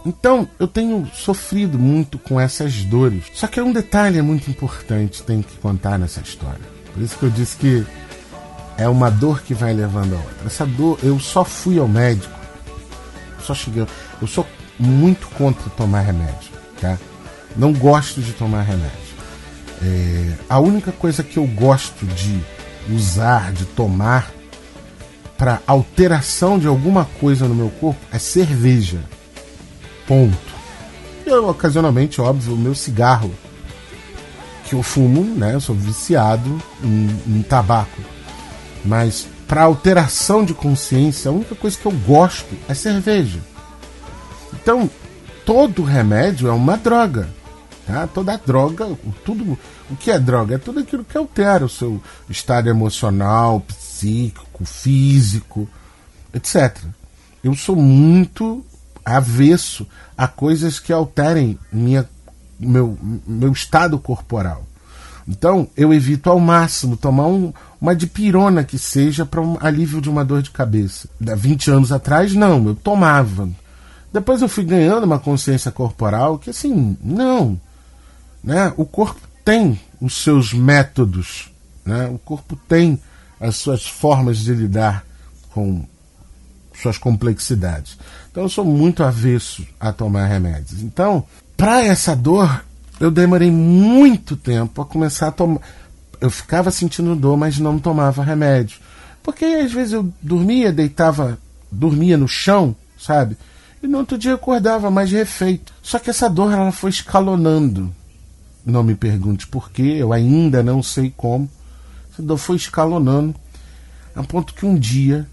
Então, 0.05 0.47
eu 0.59 0.69
tenho 0.69 1.11
sofrido 1.15 1.79
muito 1.79 2.19
com 2.19 2.39
essas 2.39 2.85
dores. 2.85 3.25
Só 3.33 3.47
que 3.47 3.59
é 3.59 3.63
um 3.63 3.73
detalhe 3.73 4.21
muito 4.21 4.51
importante 4.51 5.23
tem 5.23 5.41
que 5.41 5.57
contar 5.57 5.99
nessa 5.99 6.21
história. 6.21 6.74
Por 6.95 7.03
isso 7.03 7.19
que 7.19 7.25
eu 7.25 7.31
disse 7.31 7.57
que 7.57 7.85
é 8.79 8.89
uma 8.89 9.11
dor 9.11 9.43
que 9.43 9.53
vai 9.53 9.75
levando 9.75 10.15
a 10.15 10.19
outra. 10.19 10.47
Essa 10.47 10.65
dor, 10.65 10.99
eu 11.03 11.19
só 11.19 11.45
fui 11.45 11.79
ao 11.79 11.89
médico. 11.89 12.33
Só 13.43 13.55
cheguei. 13.55 13.87
Eu 14.23 14.27
sou 14.27 14.47
muito 14.79 15.27
contra 15.29 15.69
tomar 15.71 16.01
remédio, 16.01 16.51
tá? 16.81 16.97
Não 17.57 17.73
gosto 17.73 18.23
de 18.23 18.33
tomar 18.33 18.63
remédio. 18.63 19.05
É, 19.83 20.33
a 20.49 20.61
única 20.61 20.93
coisa 20.93 21.23
que 21.23 21.37
eu 21.37 21.47
gosto 21.47 22.07
de 22.07 22.41
usar, 22.89 23.53
de 23.53 23.65
tomar 23.65 24.33
para 25.37 25.61
alteração 25.67 26.59
de 26.59 26.67
alguma 26.67 27.05
coisa 27.21 27.47
no 27.47 27.55
meu 27.55 27.71
corpo 27.71 28.01
é 28.13 28.19
cerveja. 28.19 29.01
Ponto. 30.07 30.55
E 31.27 31.29
eu, 31.29 31.49
ocasionalmente, 31.49 32.21
óbvio, 32.21 32.55
o 32.55 32.59
meu 32.59 32.75
cigarro 32.75 33.35
que 34.65 34.75
eu 34.75 34.83
fumo, 34.83 35.23
né? 35.23 35.55
Eu 35.55 35.61
sou 35.61 35.75
viciado 35.75 36.61
em, 36.83 37.39
em 37.39 37.43
tabaco. 37.43 38.01
Mas 38.85 39.27
para 39.47 39.63
alteração 39.63 40.45
de 40.45 40.55
consciência, 40.55 41.31
a 41.31 41.35
única 41.35 41.55
coisa 41.55 41.79
que 41.79 41.87
eu 41.87 41.93
gosto 41.93 42.55
é 42.69 42.75
cerveja. 42.75 43.39
Então, 44.53 44.89
todo 45.45 45.83
remédio 45.83 46.49
é 46.49 46.53
uma 46.53 46.77
droga. 46.77 47.29
Tá? 47.87 48.07
Toda 48.07 48.37
droga, 48.39 48.89
tudo, 49.25 49.59
o 49.91 49.97
que 49.97 50.11
é 50.11 50.19
droga? 50.19 50.55
É 50.55 50.59
tudo 50.59 50.81
aquilo 50.81 51.05
que 51.05 51.19
altera 51.19 51.67
o 51.67 51.69
seu 51.69 52.03
estado 52.31 52.69
emocional, 52.69 53.61
psíquico, 53.61 54.65
físico, 54.65 55.69
etc. 56.33 56.79
Eu 57.43 57.55
sou 57.55 57.77
muito 57.77 58.65
avesso 59.05 59.87
a 60.17 60.27
coisas 60.27 60.81
que 60.81 60.93
alterem 60.93 61.59
minha, 61.71 62.09
meu, 62.59 62.99
meu 63.27 63.53
estado 63.53 63.99
corporal. 63.99 64.65
Então, 65.27 65.69
eu 65.77 65.93
evito 65.93 66.29
ao 66.29 66.39
máximo 66.39 66.97
tomar 66.97 67.27
um, 67.27 67.53
uma 67.81 67.97
dipirona 67.97 68.63
que 68.63 68.79
seja 68.79 69.25
para 69.25 69.41
um 69.41 69.57
alívio 69.61 70.01
de 70.01 70.11
uma 70.11 70.25
dor 70.25 70.43
de 70.43 70.51
cabeça. 70.51 71.09
Há 71.27 71.35
20 71.35 71.71
anos 71.71 71.93
atrás, 71.93 72.35
não, 72.35 72.67
eu 72.67 72.75
tomava. 72.75 73.49
Depois 74.13 74.43
eu 74.43 74.49
fui 74.49 74.65
ganhando 74.65 75.05
uma 75.05 75.19
consciência 75.19 75.73
corporal 75.73 76.39
que, 76.39 76.51
assim, 76.51 76.97
não. 77.03 77.59
Né? 78.43 78.73
O 78.77 78.85
corpo 78.85 79.21
tem 79.45 79.81
os 80.01 80.23
seus 80.23 80.53
métodos, 80.53 81.51
né? 81.85 82.07
o 82.09 82.19
corpo 82.19 82.57
tem 82.69 83.01
as 83.41 83.57
suas 83.57 83.87
formas 83.87 84.39
de 84.39 84.53
lidar 84.53 85.05
com 85.51 85.85
suas 86.81 86.99
complexidades. 86.99 87.97
Então 88.31 88.43
eu 88.43 88.49
sou 88.49 88.65
muito 88.65 89.03
avesso 89.03 89.67
a 89.79 89.93
tomar 89.93 90.27
remédios. 90.27 90.83
Então, 90.83 91.25
para 91.57 91.83
essa 91.85 92.15
dor, 92.15 92.65
eu 93.01 93.11
demorei 93.11 93.51
muito 93.51 94.37
tempo 94.37 94.83
a 94.83 94.85
começar 94.85 95.29
a 95.29 95.33
tomar. 95.33 95.61
Eu 96.21 96.31
ficava 96.31 96.71
sentindo 96.71 97.15
dor, 97.17 97.37
mas 97.37 97.59
não 97.59 97.79
tomava 97.79 98.23
remédio. 98.23 98.79
Porque 99.23 99.45
às 99.45 99.73
vezes 99.73 99.93
eu 99.93 100.13
dormia, 100.21 100.73
deitava, 100.73 101.39
dormia 101.71 102.17
no 102.17 102.29
chão, 102.29 102.75
sabe? 102.99 103.37
E 103.83 103.87
no 103.87 103.99
outro 103.99 104.17
dia 104.17 104.31
eu 104.31 104.37
acordava 104.37 104.91
mais 104.91 105.11
refeito. 105.11 105.73
Só 105.83 105.99
que 105.99 106.11
essa 106.11 106.29
dor 106.29 106.53
ela 106.53 106.73
foi 106.73 106.91
escalonando. 106.91 107.95
Não 108.65 108.83
me 108.83 108.95
pergunte 108.95 109.47
por 109.47 109.71
quê, 109.71 109.97
eu 109.99 110.13
ainda 110.13 110.63
não 110.63 110.83
sei 110.83 111.13
como. 111.15 111.49
Essa 112.13 112.23
dor 112.23 112.39
foi 112.39 112.57
escalonando 112.57 113.35
a 114.15 114.23
ponto 114.23 114.55
que 114.55 114.65
um 114.65 114.79
dia 114.79 115.27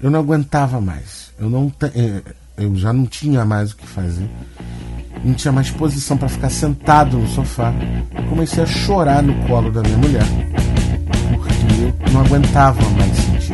eu 0.00 0.10
não 0.10 0.20
aguentava 0.20 0.80
mais. 0.80 1.32
Eu 1.38 1.48
não 1.48 1.72
eh, 1.82 2.22
eu 2.56 2.76
já 2.76 2.92
não 2.92 3.06
tinha 3.06 3.44
mais 3.44 3.72
o 3.72 3.76
que 3.76 3.86
fazer. 3.86 4.28
Não 5.24 5.34
tinha 5.34 5.52
mais 5.52 5.70
posição 5.70 6.16
para 6.16 6.28
ficar 6.28 6.50
sentado 6.50 7.16
no 7.16 7.28
sofá. 7.28 7.72
Eu 8.14 8.24
comecei 8.24 8.62
a 8.62 8.66
chorar 8.66 9.22
no 9.22 9.34
colo 9.46 9.70
da 9.70 9.80
minha 9.82 9.98
mulher. 9.98 10.24
Porque 11.30 12.06
eu 12.06 12.12
não 12.12 12.20
aguentava 12.22 12.80
mais 12.90 13.16
sentir. 13.16 13.52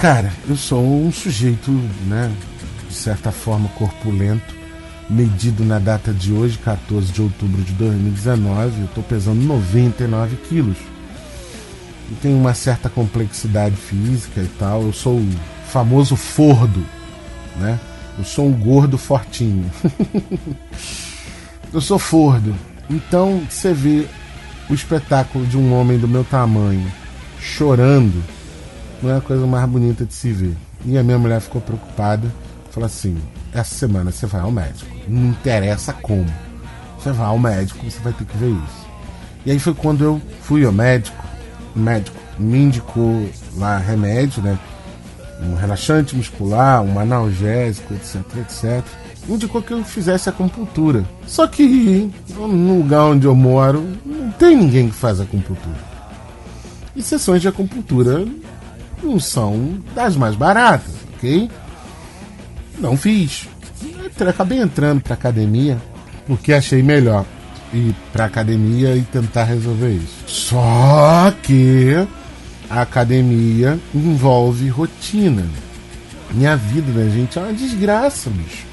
Cara, 0.00 0.32
eu 0.48 0.56
sou 0.56 0.82
um 0.82 1.12
sujeito, 1.12 1.70
né, 2.06 2.32
de 2.88 2.94
certa 2.94 3.30
forma 3.30 3.68
corpulento, 3.76 4.54
medido 5.10 5.62
na 5.62 5.78
data 5.78 6.10
de 6.10 6.32
hoje, 6.32 6.56
14 6.56 7.12
de 7.12 7.20
outubro 7.20 7.60
de 7.60 7.74
2019, 7.74 8.80
eu 8.80 8.88
tô 8.94 9.02
pesando 9.02 9.42
99 9.42 10.36
quilos. 10.48 10.78
E 12.10 12.14
tenho 12.14 12.38
uma 12.38 12.54
certa 12.54 12.88
complexidade 12.88 13.76
física 13.76 14.40
e 14.40 14.48
tal, 14.58 14.84
eu 14.84 14.92
sou 14.92 15.18
o 15.18 15.28
famoso 15.68 16.16
fordo, 16.16 16.82
né? 17.56 17.78
Eu 18.16 18.24
sou 18.24 18.48
um 18.48 18.52
gordo 18.52 18.96
fortinho. 18.96 19.70
eu 21.74 21.80
sou 21.80 21.98
fordo. 21.98 22.56
Então, 22.88 23.42
você 23.50 23.74
vê 23.74 24.06
o 24.70 24.72
espetáculo 24.72 25.46
de 25.46 25.58
um 25.58 25.74
homem 25.74 25.98
do 25.98 26.08
meu 26.08 26.24
tamanho 26.24 26.90
chorando, 27.38 28.22
não 29.02 29.10
é 29.10 29.16
a 29.16 29.20
coisa 29.20 29.46
mais 29.46 29.68
bonita 29.68 30.04
de 30.04 30.12
se 30.12 30.32
ver. 30.32 30.56
E 30.84 30.96
a 30.96 31.02
minha 31.02 31.18
mulher 31.18 31.40
ficou 31.40 31.60
preocupada, 31.60 32.30
falou 32.70 32.86
assim: 32.86 33.16
essa 33.52 33.74
semana 33.74 34.10
você 34.10 34.26
vai 34.26 34.40
ao 34.40 34.50
médico. 34.50 34.90
Não 35.08 35.30
interessa 35.30 35.92
como. 35.92 36.26
Você 36.98 37.12
vai 37.12 37.26
ao 37.26 37.38
médico, 37.38 37.84
você 37.88 37.98
vai 38.00 38.12
ter 38.12 38.24
que 38.24 38.36
ver 38.36 38.50
isso. 38.50 38.86
E 39.44 39.50
aí 39.50 39.58
foi 39.58 39.74
quando 39.74 40.04
eu 40.04 40.22
fui 40.42 40.64
ao 40.64 40.72
médico. 40.72 41.24
O 41.74 41.78
médico 41.78 42.16
me 42.38 42.58
indicou 42.58 43.28
lá 43.56 43.78
remédio, 43.78 44.42
né? 44.42 44.58
Um 45.42 45.54
relaxante 45.54 46.14
muscular, 46.14 46.82
um 46.82 46.98
analgésico, 46.98 47.94
etc, 47.94 48.20
etc. 48.38 48.84
Indicou 49.28 49.62
que 49.62 49.72
eu 49.72 49.82
fizesse 49.84 50.28
acupuntura. 50.28 51.04
Só 51.26 51.46
que 51.46 52.10
no 52.36 52.78
lugar 52.78 53.04
onde 53.04 53.26
eu 53.26 53.34
moro, 53.34 53.96
não 54.04 54.30
tem 54.32 54.56
ninguém 54.56 54.88
que 54.88 54.94
faz 54.94 55.20
acupuntura. 55.20 55.90
E 56.94 57.02
sessões 57.02 57.40
de 57.40 57.48
acupuntura 57.48 58.26
não 59.02 59.18
são 59.18 59.78
das 59.94 60.16
mais 60.16 60.34
baratas, 60.34 60.92
ok? 61.14 61.50
Não 62.78 62.96
fiz. 62.96 63.48
Acabei 64.28 64.58
entrando 64.58 65.00
pra 65.00 65.14
academia 65.14 65.80
porque 66.26 66.52
achei 66.52 66.82
melhor 66.82 67.24
ir 67.72 67.94
pra 68.12 68.26
academia 68.26 68.96
e 68.96 69.02
tentar 69.02 69.44
resolver 69.44 69.90
isso. 69.90 70.24
Só 70.26 71.32
que 71.42 72.06
a 72.68 72.82
academia 72.82 73.78
envolve 73.94 74.68
rotina. 74.68 75.46
Minha 76.30 76.56
vida, 76.56 76.92
né, 76.92 77.10
gente, 77.10 77.38
é 77.38 77.42
uma 77.42 77.52
desgraça, 77.52 78.30
bicho. 78.30 78.66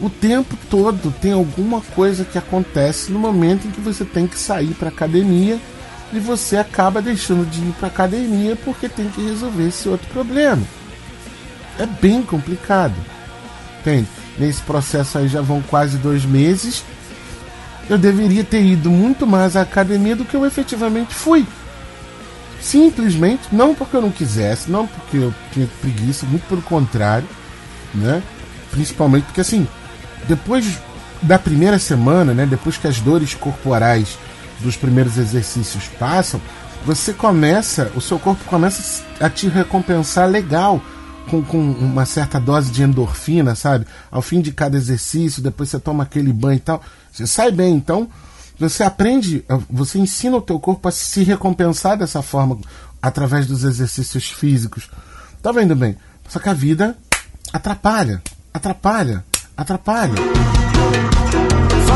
O 0.00 0.10
tempo 0.10 0.56
todo 0.68 1.14
tem 1.20 1.32
alguma 1.32 1.80
coisa 1.80 2.24
que 2.24 2.36
acontece 2.36 3.10
no 3.10 3.18
momento 3.18 3.66
em 3.66 3.70
que 3.70 3.80
você 3.80 4.04
tem 4.04 4.26
que 4.26 4.38
sair 4.38 4.74
pra 4.74 4.88
academia 4.88 5.58
e 6.12 6.18
você 6.18 6.56
acaba 6.56 7.02
deixando 7.02 7.48
de 7.48 7.60
ir 7.60 7.72
pra 7.78 7.88
academia 7.88 8.56
porque 8.56 8.88
tem 8.88 9.08
que 9.08 9.22
resolver 9.22 9.68
esse 9.68 9.88
outro 9.88 10.08
problema. 10.08 10.62
É 11.78 11.86
bem 11.86 12.22
complicado. 12.22 12.94
Entende? 13.80 14.08
Nesse 14.38 14.62
processo 14.62 15.18
aí 15.18 15.28
já 15.28 15.40
vão 15.40 15.62
quase 15.62 15.98
dois 15.98 16.24
meses. 16.24 16.84
Eu 17.88 17.98
deveria 17.98 18.44
ter 18.44 18.62
ido 18.62 18.90
muito 18.90 19.26
mais 19.26 19.56
à 19.56 19.62
academia 19.62 20.16
do 20.16 20.24
que 20.24 20.34
eu 20.34 20.44
efetivamente 20.44 21.14
fui. 21.14 21.46
Simplesmente, 22.60 23.42
não 23.52 23.74
porque 23.74 23.96
eu 23.96 24.02
não 24.02 24.10
quisesse, 24.10 24.70
não 24.70 24.86
porque 24.86 25.18
eu 25.18 25.34
tinha 25.52 25.68
preguiça, 25.80 26.26
muito 26.26 26.46
pelo 26.48 26.62
contrário, 26.62 27.28
né? 27.94 28.22
Principalmente 28.70 29.24
porque 29.24 29.40
assim, 29.40 29.68
depois 30.26 30.78
da 31.22 31.38
primeira 31.38 31.78
semana, 31.78 32.34
né, 32.34 32.46
depois 32.46 32.76
que 32.76 32.86
as 32.86 33.00
dores 33.00 33.34
corporais 33.34 34.18
dos 34.60 34.76
primeiros 34.76 35.18
exercícios 35.18 35.88
passam, 35.98 36.40
você 36.84 37.12
começa, 37.12 37.90
o 37.94 38.00
seu 38.00 38.18
corpo 38.18 38.44
começa 38.44 39.04
a 39.20 39.28
te 39.28 39.48
recompensar 39.48 40.28
legal 40.28 40.80
com, 41.28 41.42
com 41.42 41.58
uma 41.58 42.06
certa 42.06 42.38
dose 42.38 42.70
de 42.70 42.82
endorfina, 42.82 43.54
sabe? 43.54 43.86
Ao 44.10 44.22
fim 44.22 44.40
de 44.40 44.52
cada 44.52 44.76
exercício, 44.76 45.42
depois 45.42 45.68
você 45.68 45.78
toma 45.78 46.04
aquele 46.04 46.32
banho 46.32 46.56
e 46.56 46.60
tal, 46.60 46.82
você 47.12 47.26
sai 47.26 47.50
bem. 47.50 47.74
Então, 47.74 48.08
você 48.58 48.82
aprende, 48.84 49.44
você 49.68 49.98
ensina 49.98 50.36
o 50.36 50.42
teu 50.42 50.58
corpo 50.58 50.88
a 50.88 50.92
se 50.92 51.22
recompensar 51.22 51.96
dessa 51.96 52.22
forma 52.22 52.58
através 53.02 53.46
dos 53.46 53.64
exercícios 53.64 54.30
físicos. 54.30 54.88
Tá 55.42 55.52
vendo 55.52 55.74
bem? 55.74 55.96
Só 56.28 56.38
que 56.38 56.48
a 56.48 56.54
vida 56.54 56.96
atrapalha, 57.52 58.22
atrapalha, 58.52 59.24
atrapalha. 59.56 60.14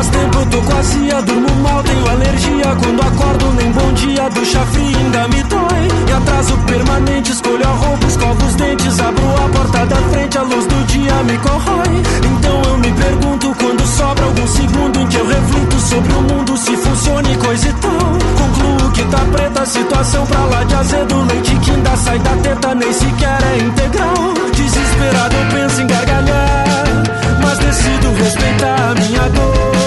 Faz 0.01 0.09
tempo 0.09 0.47
tô 0.47 0.63
quase 0.63 1.13
a 1.13 1.21
durmo 1.21 1.55
mal, 1.57 1.83
tenho 1.83 2.09
alergia 2.09 2.75
Quando 2.83 3.03
acordo 3.03 3.53
nem 3.53 3.71
bom 3.71 3.93
dia, 3.93 4.31
ducha 4.31 4.61
fria 4.73 4.97
ainda 4.97 5.29
me 5.29 5.43
dói. 5.43 5.89
E 6.09 6.13
atraso 6.13 6.57
permanente, 6.67 7.33
escolho 7.33 7.69
a 7.69 7.73
roupa, 7.73 8.07
escovo 8.07 8.47
os 8.47 8.55
dentes 8.55 8.99
Abro 8.99 9.29
a 9.45 9.49
porta 9.51 9.85
da 9.85 9.97
frente, 9.97 10.39
a 10.39 10.43
luz 10.43 10.65
do 10.65 10.87
dia 10.87 11.13
me 11.25 11.37
corrói. 11.37 12.03
Então 12.33 12.63
eu 12.63 12.79
me 12.79 12.91
pergunto 12.93 13.55
quando 13.59 13.87
sobra 13.87 14.25
algum 14.25 14.47
segundo 14.47 15.01
Em 15.01 15.07
que 15.07 15.17
eu 15.19 15.27
reflito 15.27 15.79
sobre 15.79 16.13
o 16.15 16.23
mundo, 16.23 16.57
se 16.57 16.77
funciona 16.79 17.31
e 17.31 17.37
coisa 17.37 17.69
e 17.69 17.73
tal. 17.75 17.91
Concluo 18.39 18.91
que 18.93 19.05
tá 19.05 19.19
preta 19.31 19.67
situação 19.67 20.25
pra 20.25 20.41
lá 20.47 20.65
de 20.65 20.75
azedo 20.77 21.27
Leite 21.27 21.57
que 21.57 21.71
ainda 21.73 21.95
sai 21.99 22.19
da 22.21 22.37
teta, 22.37 22.75
nem 22.75 22.91
sequer 22.91 23.39
é 23.43 23.59
integral. 23.59 24.35
Desesperado 24.55 25.37
eu 25.37 25.59
penso 25.59 25.83
em 25.83 25.87
gargalhar 25.87 27.03
Mas 27.43 27.59
decido 27.59 28.15
respeitar 28.15 28.93
a 28.93 28.95
minha 28.95 29.29
dor 29.29 29.80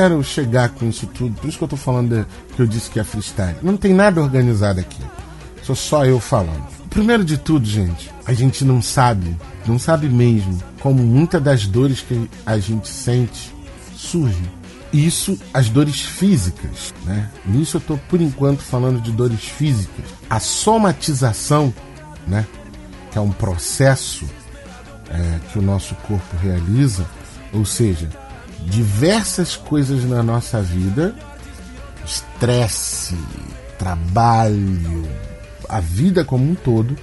quero 0.00 0.24
chegar 0.24 0.70
com 0.70 0.88
isso 0.88 1.06
tudo, 1.06 1.38
por 1.38 1.46
isso 1.46 1.58
que 1.58 1.64
eu 1.64 1.68
tô 1.68 1.76
falando 1.76 2.26
que 2.56 2.62
eu 2.62 2.66
disse 2.66 2.88
que 2.88 2.98
é 2.98 3.04
freestyle. 3.04 3.56
Não 3.60 3.76
tem 3.76 3.92
nada 3.92 4.22
organizado 4.22 4.80
aqui. 4.80 5.02
Sou 5.62 5.76
só 5.76 6.06
eu 6.06 6.18
falando. 6.18 6.66
Primeiro 6.88 7.22
de 7.22 7.36
tudo, 7.36 7.66
gente, 7.66 8.10
a 8.24 8.32
gente 8.32 8.64
não 8.64 8.80
sabe, 8.80 9.36
não 9.66 9.78
sabe 9.78 10.08
mesmo, 10.08 10.58
como 10.80 11.02
muitas 11.02 11.42
das 11.42 11.66
dores 11.66 12.00
que 12.00 12.30
a 12.46 12.58
gente 12.58 12.88
sente 12.88 13.54
surgem. 13.94 14.50
Isso, 14.90 15.38
as 15.52 15.68
dores 15.68 16.00
físicas, 16.00 16.94
né? 17.04 17.30
Nisso 17.44 17.76
eu 17.76 17.80
tô 17.82 17.98
por 18.08 18.22
enquanto 18.22 18.60
falando 18.60 19.02
de 19.02 19.12
dores 19.12 19.44
físicas. 19.44 20.06
A 20.30 20.40
somatização, 20.40 21.72
né? 22.26 22.46
Que 23.12 23.18
é 23.18 23.20
um 23.20 23.32
processo 23.32 24.24
é, 25.10 25.38
que 25.52 25.58
o 25.58 25.62
nosso 25.62 25.94
corpo 25.96 26.36
realiza, 26.42 27.04
ou 27.52 27.66
seja, 27.66 28.08
diversas 28.66 29.56
coisas 29.56 30.04
na 30.04 30.22
nossa 30.22 30.62
vida, 30.62 31.14
estresse, 32.04 33.16
trabalho, 33.78 35.08
a 35.68 35.80
vida 35.80 36.24
como 36.24 36.50
um 36.50 36.54
todo, 36.54 36.96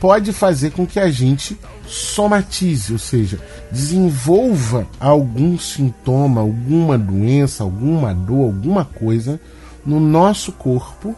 pode 0.00 0.32
fazer 0.32 0.70
com 0.70 0.86
que 0.86 0.98
a 0.98 1.10
gente 1.10 1.58
somatize, 1.86 2.92
ou 2.92 2.98
seja, 2.98 3.38
desenvolva 3.70 4.86
algum 4.98 5.58
sintoma, 5.58 6.40
alguma 6.40 6.96
doença, 6.96 7.64
alguma 7.64 8.14
dor, 8.14 8.44
alguma 8.44 8.84
coisa 8.84 9.40
no 9.84 10.00
nosso 10.00 10.52
corpo 10.52 11.14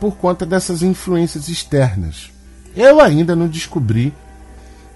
por 0.00 0.16
conta 0.16 0.46
dessas 0.46 0.82
influências 0.82 1.48
externas. 1.48 2.30
Eu 2.74 3.00
ainda 3.00 3.36
não 3.36 3.48
descobri 3.48 4.14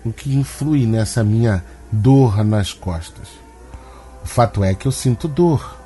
o 0.04 0.12
que 0.12 0.34
influi 0.34 0.86
nessa 0.86 1.22
minha 1.22 1.62
dor 1.90 2.44
nas 2.44 2.72
costas. 2.72 3.28
O 4.24 4.26
fato 4.26 4.64
é 4.64 4.74
que 4.74 4.86
eu 4.86 4.92
sinto 4.92 5.28
dor. 5.28 5.76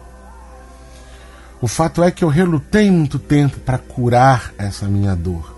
O 1.60 1.68
fato 1.68 2.02
é 2.02 2.10
que 2.10 2.24
eu 2.24 2.28
relutei 2.28 2.90
muito 2.90 3.18
tempo 3.18 3.58
para 3.60 3.76
curar 3.76 4.52
essa 4.56 4.86
minha 4.86 5.14
dor. 5.14 5.54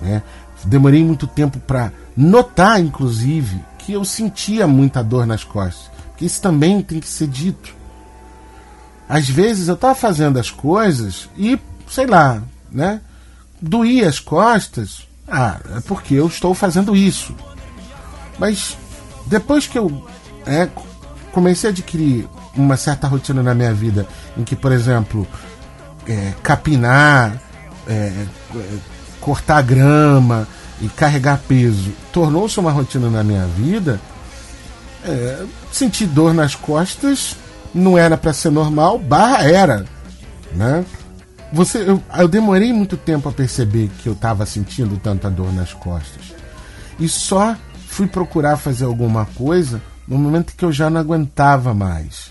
Né? 0.00 0.22
Demorei 0.64 1.04
muito 1.04 1.26
tempo 1.26 1.58
para 1.58 1.92
notar, 2.16 2.80
inclusive, 2.80 3.60
porque 3.76 3.92
eu 3.92 4.04
sentia 4.04 4.66
muita 4.66 5.02
dor 5.02 5.26
nas 5.26 5.44
costas. 5.44 5.90
Que 6.16 6.24
isso 6.24 6.40
também 6.40 6.80
tem 6.82 7.00
que 7.00 7.08
ser 7.08 7.26
dito. 7.26 7.74
Às 9.08 9.28
vezes 9.28 9.68
eu 9.68 9.74
estava 9.74 9.94
fazendo 9.94 10.38
as 10.38 10.50
coisas 10.50 11.28
e, 11.36 11.58
sei 11.88 12.06
lá, 12.06 12.42
né? 12.70 13.00
Doía 13.60 14.08
as 14.08 14.18
costas. 14.18 15.06
Ah, 15.28 15.58
é 15.76 15.80
porque 15.80 16.14
eu 16.14 16.26
estou 16.26 16.54
fazendo 16.54 16.96
isso. 16.96 17.34
Mas 18.38 18.76
depois 19.26 19.66
que 19.66 19.78
eu 19.78 19.90
é, 20.46 20.68
comecei 21.32 21.70
a 21.70 21.72
adquirir 21.72 22.28
uma 22.54 22.76
certa 22.76 23.06
rotina 23.06 23.42
na 23.42 23.54
minha 23.54 23.74
vida, 23.74 24.06
em 24.36 24.44
que, 24.44 24.56
por 24.56 24.72
exemplo, 24.72 25.26
é, 26.06 26.32
capinar, 26.42 27.40
é, 27.86 28.12
cortar 29.20 29.62
grama 29.62 30.46
e 30.80 30.88
carregar 30.88 31.40
peso 31.48 31.92
tornou-se 32.12 32.58
uma 32.58 32.70
rotina 32.70 33.10
na 33.10 33.24
minha 33.24 33.46
vida, 33.46 34.00
é, 35.04 35.44
sentir 35.70 36.06
dor 36.06 36.32
nas 36.32 36.54
costas 36.54 37.36
não 37.74 37.98
era 37.98 38.16
para 38.16 38.32
ser 38.32 38.50
normal, 38.50 38.98
barra 38.98 39.42
era, 39.44 39.84
né? 40.52 40.84
Você, 41.52 41.78
eu, 41.78 42.02
eu 42.16 42.26
demorei 42.26 42.72
muito 42.72 42.96
tempo 42.96 43.28
a 43.28 43.32
perceber 43.32 43.90
que 43.98 44.08
eu 44.08 44.14
estava 44.14 44.44
sentindo 44.46 44.98
tanta 44.98 45.30
dor 45.30 45.52
nas 45.52 45.72
costas 45.72 46.34
e 46.98 47.08
só 47.08 47.56
fui 47.86 48.06
procurar 48.06 48.56
fazer 48.56 48.84
alguma 48.84 49.24
coisa 49.24 49.80
no 50.06 50.18
momento 50.18 50.54
que 50.54 50.64
eu 50.64 50.72
já 50.72 50.90
não 50.90 51.00
aguentava 51.00 51.72
mais. 51.72 52.30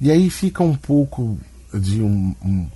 E 0.00 0.10
aí 0.10 0.30
fica 0.30 0.62
um 0.62 0.74
pouco 0.74 1.38
de 1.72 2.00
um, 2.00 2.34
um, 2.42 2.66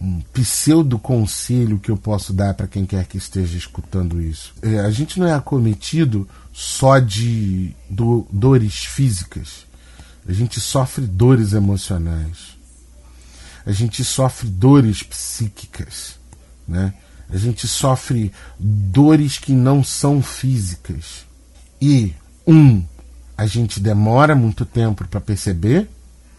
um 0.00 0.20
pseudo 0.32 0.98
conselho 0.98 1.78
que 1.78 1.90
eu 1.90 1.96
posso 1.96 2.32
dar 2.32 2.54
para 2.54 2.66
quem 2.66 2.86
quer 2.86 3.06
que 3.06 3.18
esteja 3.18 3.58
escutando 3.58 4.20
isso. 4.20 4.54
É, 4.62 4.80
a 4.80 4.90
gente 4.90 5.18
não 5.18 5.26
é 5.26 5.34
acometido 5.34 6.28
só 6.52 6.98
de 6.98 7.74
do, 7.90 8.26
dores 8.32 8.84
físicas. 8.84 9.66
A 10.26 10.32
gente 10.32 10.60
sofre 10.60 11.06
dores 11.06 11.52
emocionais. 11.52 12.56
A 13.66 13.72
gente 13.72 14.04
sofre 14.04 14.48
dores 14.48 15.02
psíquicas, 15.02 16.18
né? 16.66 16.94
A 17.30 17.36
gente 17.36 17.68
sofre 17.68 18.32
dores 18.58 19.36
que 19.38 19.52
não 19.52 19.84
são 19.84 20.22
físicas. 20.22 21.27
E 21.80 22.14
um, 22.46 22.82
a 23.36 23.46
gente 23.46 23.78
demora 23.78 24.34
muito 24.34 24.64
tempo 24.64 25.06
para 25.06 25.20
perceber 25.20 25.88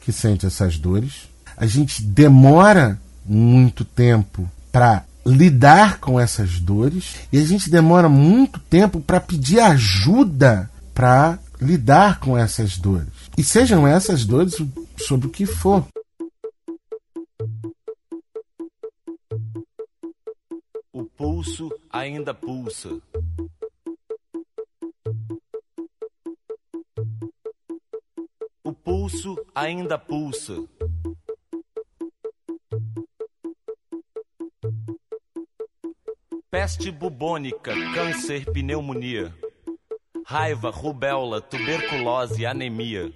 que 0.02 0.12
sente 0.12 0.46
essas 0.46 0.78
dores. 0.78 1.30
A 1.56 1.66
gente 1.66 2.04
demora 2.04 3.00
muito 3.26 3.86
tempo 3.86 4.50
para 4.72 5.06
lidar 5.26 6.00
com 6.00 6.20
essas 6.20 6.60
dores 6.60 7.16
e 7.32 7.38
a 7.38 7.46
gente 7.46 7.70
demora 7.70 8.10
muito 8.10 8.60
tempo 8.60 9.00
para 9.00 9.20
pedir 9.20 9.60
ajuda 9.60 10.70
para 10.94 11.38
lidar 11.62 12.20
com 12.20 12.38
essas 12.38 12.78
dores. 12.78 13.08
E 13.38 13.44
sejam 13.44 13.88
essas 13.88 14.26
dores 14.26 14.56
sobre 14.98 15.28
o 15.28 15.30
que 15.30 15.46
for. 15.46 15.86
O 20.92 21.04
pulso 21.06 21.70
ainda 21.92 22.34
pulsa. 22.34 22.90
Pulso 29.10 29.36
ainda 29.56 29.98
pulsa. 29.98 30.64
Peste 36.52 36.92
bubônica, 36.92 37.74
câncer, 37.94 38.46
pneumonia. 38.52 39.34
Raiva, 40.26 40.70
rubéola, 40.70 41.42
tuberculose, 41.42 42.46
anemia. 42.46 43.12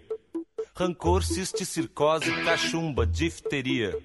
Rancor, 0.76 1.24
cisticircose, 1.24 2.32
cachumba, 2.44 3.06
difteria. 3.06 3.96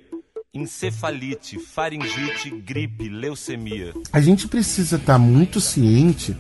Encefalite, 0.53 1.59
faringite, 1.59 2.51
gripe, 2.51 3.09
leucemia. 3.09 3.95
A 4.13 4.21
gente 4.21 4.47
precisa 4.49 4.97
estar 4.97 5.15
tá 5.15 5.19
muito 5.19 5.61
ciente, 5.61 6.37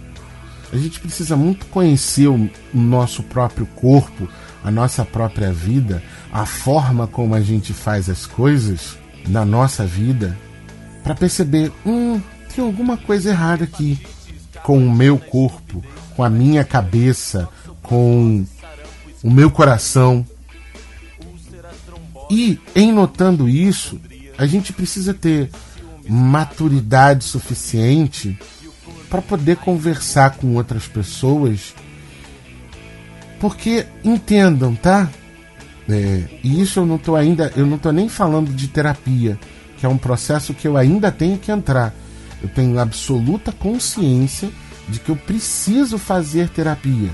a 0.72 0.76
gente 0.76 1.00
precisa 1.00 1.37
muito 1.37 1.66
conhecer 1.66 2.26
o 2.26 2.50
nosso 2.74 3.22
próprio 3.22 3.66
corpo, 3.66 4.28
a 4.62 4.71
nossa 4.71 5.05
própria 5.05 5.53
vida, 5.53 6.03
a 6.33 6.44
forma 6.44 7.07
como 7.07 7.35
a 7.35 7.40
gente 7.40 7.73
faz 7.73 8.09
as 8.09 8.27
coisas 8.27 8.97
na 9.27 9.44
nossa 9.44 9.87
vida, 9.87 10.37
para 11.03 11.14
perceber, 11.14 11.73
hum, 11.87 12.21
tem 12.55 12.64
alguma 12.64 12.97
coisa 12.97 13.31
errada 13.31 13.64
aqui 13.64 13.99
com 14.62 14.79
o 14.79 14.92
meu 14.92 15.18
corpo, 15.18 15.83
com 16.16 16.23
a 16.25 16.31
minha 16.31 16.64
cabeça, 16.64 17.49
com 17.83 18.44
o 19.23 19.31
meu 19.31 19.51
coração. 19.51 20.27
E 22.31 22.59
em 22.75 22.92
notando 22.92 23.49
isso, 23.49 24.01
a 24.37 24.47
gente 24.47 24.73
precisa 24.73 25.14
ter 25.14 25.51
maturidade 26.09 27.25
suficiente 27.25 28.38
para 29.09 29.23
poder 29.23 29.57
conversar 29.57 30.37
com 30.37 30.55
outras 30.55 30.87
pessoas. 30.87 31.75
Porque 33.40 33.87
entendam, 34.05 34.74
tá? 34.74 35.09
É, 35.88 36.22
e 36.44 36.61
isso 36.61 36.81
eu 36.81 36.87
não 36.87 36.98
tô 36.98 37.16
ainda, 37.16 37.53
eu 37.57 37.66
não 37.66 37.79
tô 37.79 37.90
nem 37.90 38.09
falando 38.09 38.53
de 38.53 38.68
terapia, 38.68 39.38
que 39.79 39.87
é 39.87 39.88
um 39.88 39.96
processo 39.96 40.53
que 40.53 40.68
eu 40.68 40.77
ainda 40.77 41.11
tenho 41.11 41.38
que 41.38 41.51
entrar 41.51 41.94
eu 42.42 42.48
tenho 42.48 42.79
absoluta 42.79 43.53
consciência 43.53 44.51
de 44.88 45.01
que 45.01 45.11
eu 45.11 45.16
preciso 45.16 45.98
fazer 45.98 46.48
terapia. 46.48 47.11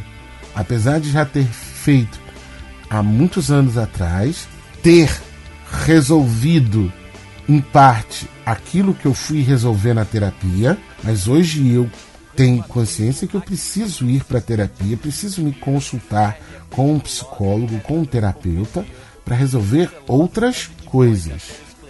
Apesar 0.54 1.00
de 1.00 1.10
já 1.10 1.24
ter 1.24 1.44
feito 1.44 2.20
há 2.88 3.02
muitos 3.02 3.50
anos 3.50 3.76
atrás, 3.76 4.46
ter 4.82 5.10
resolvido 5.84 6.92
em 7.48 7.60
parte 7.60 8.28
aquilo 8.46 8.94
que 8.94 9.06
eu 9.06 9.14
fui 9.14 9.42
resolver 9.42 9.94
na 9.94 10.04
terapia, 10.04 10.78
mas 11.02 11.26
hoje 11.26 11.68
eu 11.72 11.90
tenho 12.36 12.62
consciência 12.64 13.26
que 13.26 13.34
eu 13.34 13.40
preciso 13.40 14.06
ir 14.06 14.24
para 14.24 14.40
terapia, 14.40 14.96
preciso 14.96 15.42
me 15.42 15.52
consultar 15.52 16.38
com 16.70 16.92
um 16.92 16.98
psicólogo, 16.98 17.80
com 17.80 18.00
um 18.00 18.04
terapeuta 18.04 18.84
para 19.24 19.36
resolver 19.36 19.90
outras 20.06 20.70
coisas. 20.84 21.42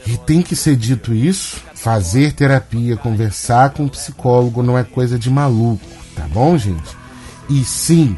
E 0.06 0.16
tem 0.18 0.42
que 0.42 0.54
ser 0.54 0.76
dito 0.76 1.14
isso 1.14 1.62
Fazer 1.84 2.32
terapia, 2.32 2.96
conversar 2.96 3.68
com 3.68 3.82
um 3.82 3.88
psicólogo 3.90 4.62
não 4.62 4.78
é 4.78 4.82
coisa 4.82 5.18
de 5.18 5.28
maluco, 5.28 5.84
tá 6.16 6.26
bom, 6.32 6.56
gente? 6.56 6.96
E 7.46 7.62
sim, 7.62 8.16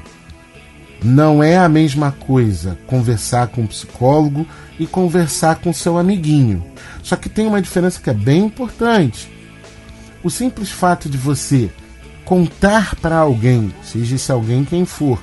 não 1.03 1.43
é 1.43 1.59
a 1.59 1.69
mesma 1.69 2.13
coisa 2.13 2.79
conversar 2.87 3.49
com 3.49 3.63
um 3.63 3.67
psicólogo 3.67 4.47
e 4.79 4.87
conversar 4.87 5.57
com 5.57 5.73
seu 5.73 5.99
amiguinho. 5.99 6.65
Só 7.03 7.17
que 7.17 7.29
tem 7.29 7.45
uma 7.49 7.61
diferença 7.61 8.01
que 8.01 8.09
é 8.09 8.15
bem 8.15 8.45
importante. 8.45 9.29
O 10.23 10.31
simples 10.31 10.71
fato 10.71 11.09
de 11.09 11.19
você 11.19 11.69
contar 12.27 12.95
para 12.97 13.17
alguém, 13.17 13.75
seja 13.83 14.17
esse 14.17 14.31
alguém 14.31 14.67
quem 14.67 14.85
for, 14.85 15.19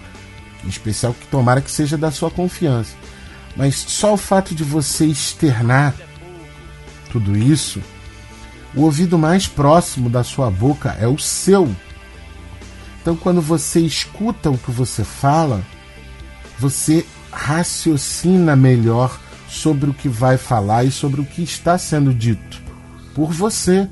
em 0.63 0.69
especial 0.69 1.13
que 1.13 1.27
tomara 1.27 1.61
que 1.61 1.69
seja 1.69 1.95
da 1.95 2.09
sua 2.09 2.31
confiança, 2.31 2.95
mas 3.55 3.75
só 3.75 4.15
o 4.15 4.17
fato 4.17 4.55
de 4.55 4.63
você 4.63 5.05
externar 5.05 5.93
tudo 7.11 7.37
isso 7.37 7.79
o 8.75 8.81
ouvido 8.81 9.19
mais 9.19 9.47
próximo 9.47 10.09
da 10.09 10.23
sua 10.23 10.49
boca 10.49 10.97
é 10.99 11.07
o 11.07 11.17
seu. 11.17 11.69
Então, 13.01 13.15
quando 13.15 13.41
você 13.41 13.79
escuta 13.79 14.49
o 14.49 14.57
que 14.57 14.71
você 14.71 15.03
fala, 15.03 15.63
você 16.57 17.05
raciocina 17.31 18.55
melhor 18.55 19.19
sobre 19.47 19.89
o 19.89 19.93
que 19.93 20.09
vai 20.09 20.37
falar 20.37 20.83
e 20.85 20.91
sobre 20.91 21.21
o 21.21 21.25
que 21.25 21.43
está 21.43 21.77
sendo 21.77 22.13
dito 22.13 22.61
por 23.13 23.31
você. 23.31 23.87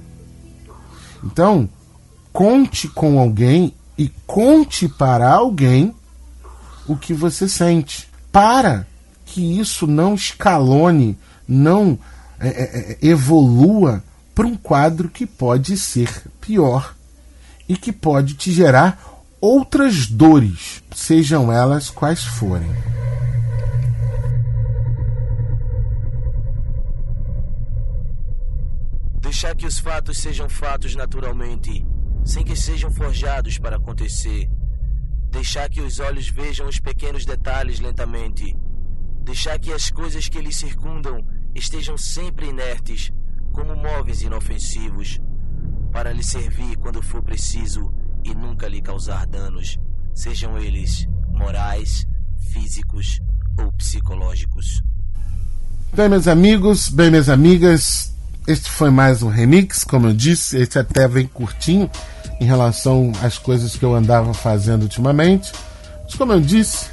Então, 1.23 1.69
conte 2.31 2.87
com 2.87 3.19
alguém 3.19 3.73
e 3.97 4.09
conte 4.25 4.87
para 4.87 5.29
alguém 5.29 5.93
o 6.87 6.95
que 6.95 7.13
você 7.13 7.47
sente, 7.47 8.09
para 8.31 8.87
que 9.25 9.59
isso 9.59 9.87
não 9.87 10.15
escalone, 10.15 11.17
não 11.47 11.97
é, 12.39 12.47
é, 12.47 12.91
é 12.93 12.97
evolua 13.01 14.03
para 14.33 14.47
um 14.47 14.55
quadro 14.55 15.09
que 15.09 15.25
pode 15.25 15.77
ser 15.77 16.23
pior 16.39 16.95
e 17.67 17.77
que 17.77 17.91
pode 17.91 18.33
te 18.33 18.51
gerar 18.51 19.01
outras 19.39 20.07
dores, 20.07 20.83
sejam 20.93 21.51
elas 21.51 21.89
quais 21.89 22.23
forem. 22.23 22.69
Deixar 29.21 29.55
que 29.55 29.65
os 29.65 29.79
fatos 29.79 30.17
sejam 30.17 30.49
fatos 30.49 30.95
naturalmente, 30.95 31.85
sem 32.23 32.43
que 32.43 32.55
sejam 32.55 32.91
forjados 32.91 33.57
para 33.57 33.77
acontecer. 33.77 34.49
Deixar 35.29 35.69
que 35.69 35.81
os 35.81 35.99
olhos 35.99 36.27
vejam 36.29 36.67
os 36.67 36.79
pequenos 36.79 37.25
detalhes 37.25 37.79
lentamente. 37.79 38.55
Deixar 39.23 39.57
que 39.59 39.71
as 39.71 39.89
coisas 39.89 40.27
que 40.27 40.41
lhe 40.41 40.51
circundam 40.51 41.25
estejam 41.55 41.97
sempre 41.97 42.47
inertes, 42.47 43.11
como 43.51 43.75
móveis 43.75 44.21
inofensivos, 44.21 45.19
para 45.91 46.11
lhe 46.11 46.23
servir 46.23 46.77
quando 46.77 47.01
for 47.01 47.21
preciso 47.21 47.93
e 48.23 48.33
nunca 48.33 48.67
lhe 48.67 48.81
causar 48.81 49.25
danos. 49.25 49.77
sejam 50.13 50.57
eles 50.57 51.07
morais, 51.29 52.05
físicos 52.51 53.19
ou 53.57 53.71
psicológicos. 53.73 54.81
Bem, 55.93 56.09
meus 56.09 56.27
amigos, 56.27 56.89
bem, 56.89 57.09
minhas 57.09 57.29
amigas, 57.29 58.10
este 58.51 58.69
foi 58.69 58.89
mais 58.89 59.23
um 59.23 59.29
remix, 59.29 59.83
como 59.83 60.07
eu 60.07 60.13
disse, 60.13 60.57
este 60.57 60.77
até 60.77 61.07
vem 61.07 61.25
curtinho 61.25 61.89
em 62.39 62.45
relação 62.45 63.11
às 63.21 63.37
coisas 63.37 63.75
que 63.75 63.83
eu 63.83 63.95
andava 63.95 64.33
fazendo 64.33 64.83
ultimamente. 64.83 65.51
Mas 66.03 66.15
como 66.15 66.33
eu 66.33 66.41
disse, 66.41 66.87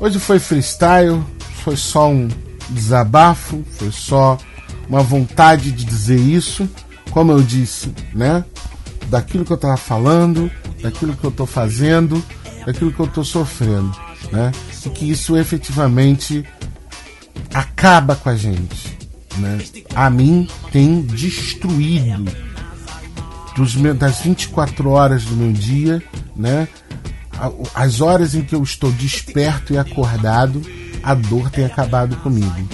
hoje 0.00 0.18
foi 0.18 0.38
freestyle, 0.38 1.22
foi 1.62 1.76
só 1.76 2.08
um 2.08 2.28
desabafo, 2.70 3.62
foi 3.76 3.92
só 3.92 4.38
uma 4.88 5.02
vontade 5.02 5.70
de 5.70 5.84
dizer 5.84 6.18
isso, 6.18 6.68
como 7.10 7.32
eu 7.32 7.42
disse, 7.42 7.92
né? 8.14 8.44
Daquilo 9.08 9.44
que 9.44 9.52
eu 9.52 9.56
estava 9.56 9.76
falando, 9.76 10.50
daquilo 10.82 11.14
que 11.14 11.24
eu 11.24 11.30
estou 11.30 11.46
fazendo, 11.46 12.24
daquilo 12.64 12.92
que 12.92 13.00
eu 13.00 13.06
estou 13.06 13.24
sofrendo, 13.24 13.94
né? 14.32 14.50
E 14.86 14.88
que 14.88 15.10
isso 15.10 15.36
efetivamente 15.36 16.44
acaba 17.52 18.14
com 18.16 18.30
a 18.30 18.36
gente, 18.36 18.99
né? 19.40 19.58
A 19.94 20.08
mim 20.10 20.48
tem 20.70 21.02
destruído 21.02 22.30
dos 23.56 23.74
meus, 23.74 23.98
das 23.98 24.20
24 24.20 24.90
horas 24.90 25.24
do 25.24 25.36
meu 25.36 25.52
dia, 25.52 26.02
né? 26.36 26.68
As 27.74 28.00
horas 28.00 28.34
em 28.34 28.42
que 28.42 28.54
eu 28.54 28.62
estou 28.62 28.92
desperto 28.92 29.72
e 29.72 29.78
acordado, 29.78 30.60
a 31.02 31.14
dor 31.14 31.50
tem 31.50 31.64
acabado 31.64 32.16
comigo. 32.16 32.68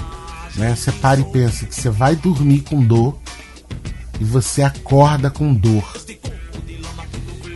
Né? 0.57 0.75
Você 0.75 0.91
para 0.91 1.21
e 1.21 1.25
pensa 1.25 1.67
que 1.67 1.75
você 1.75 1.89
vai 1.89 2.17
dormir 2.17 2.63
com 2.63 2.83
dor 2.83 3.17
e 4.21 4.25
você 4.25 4.63
acorda 4.63 5.31
com 5.31 5.55
dor. 5.55 5.85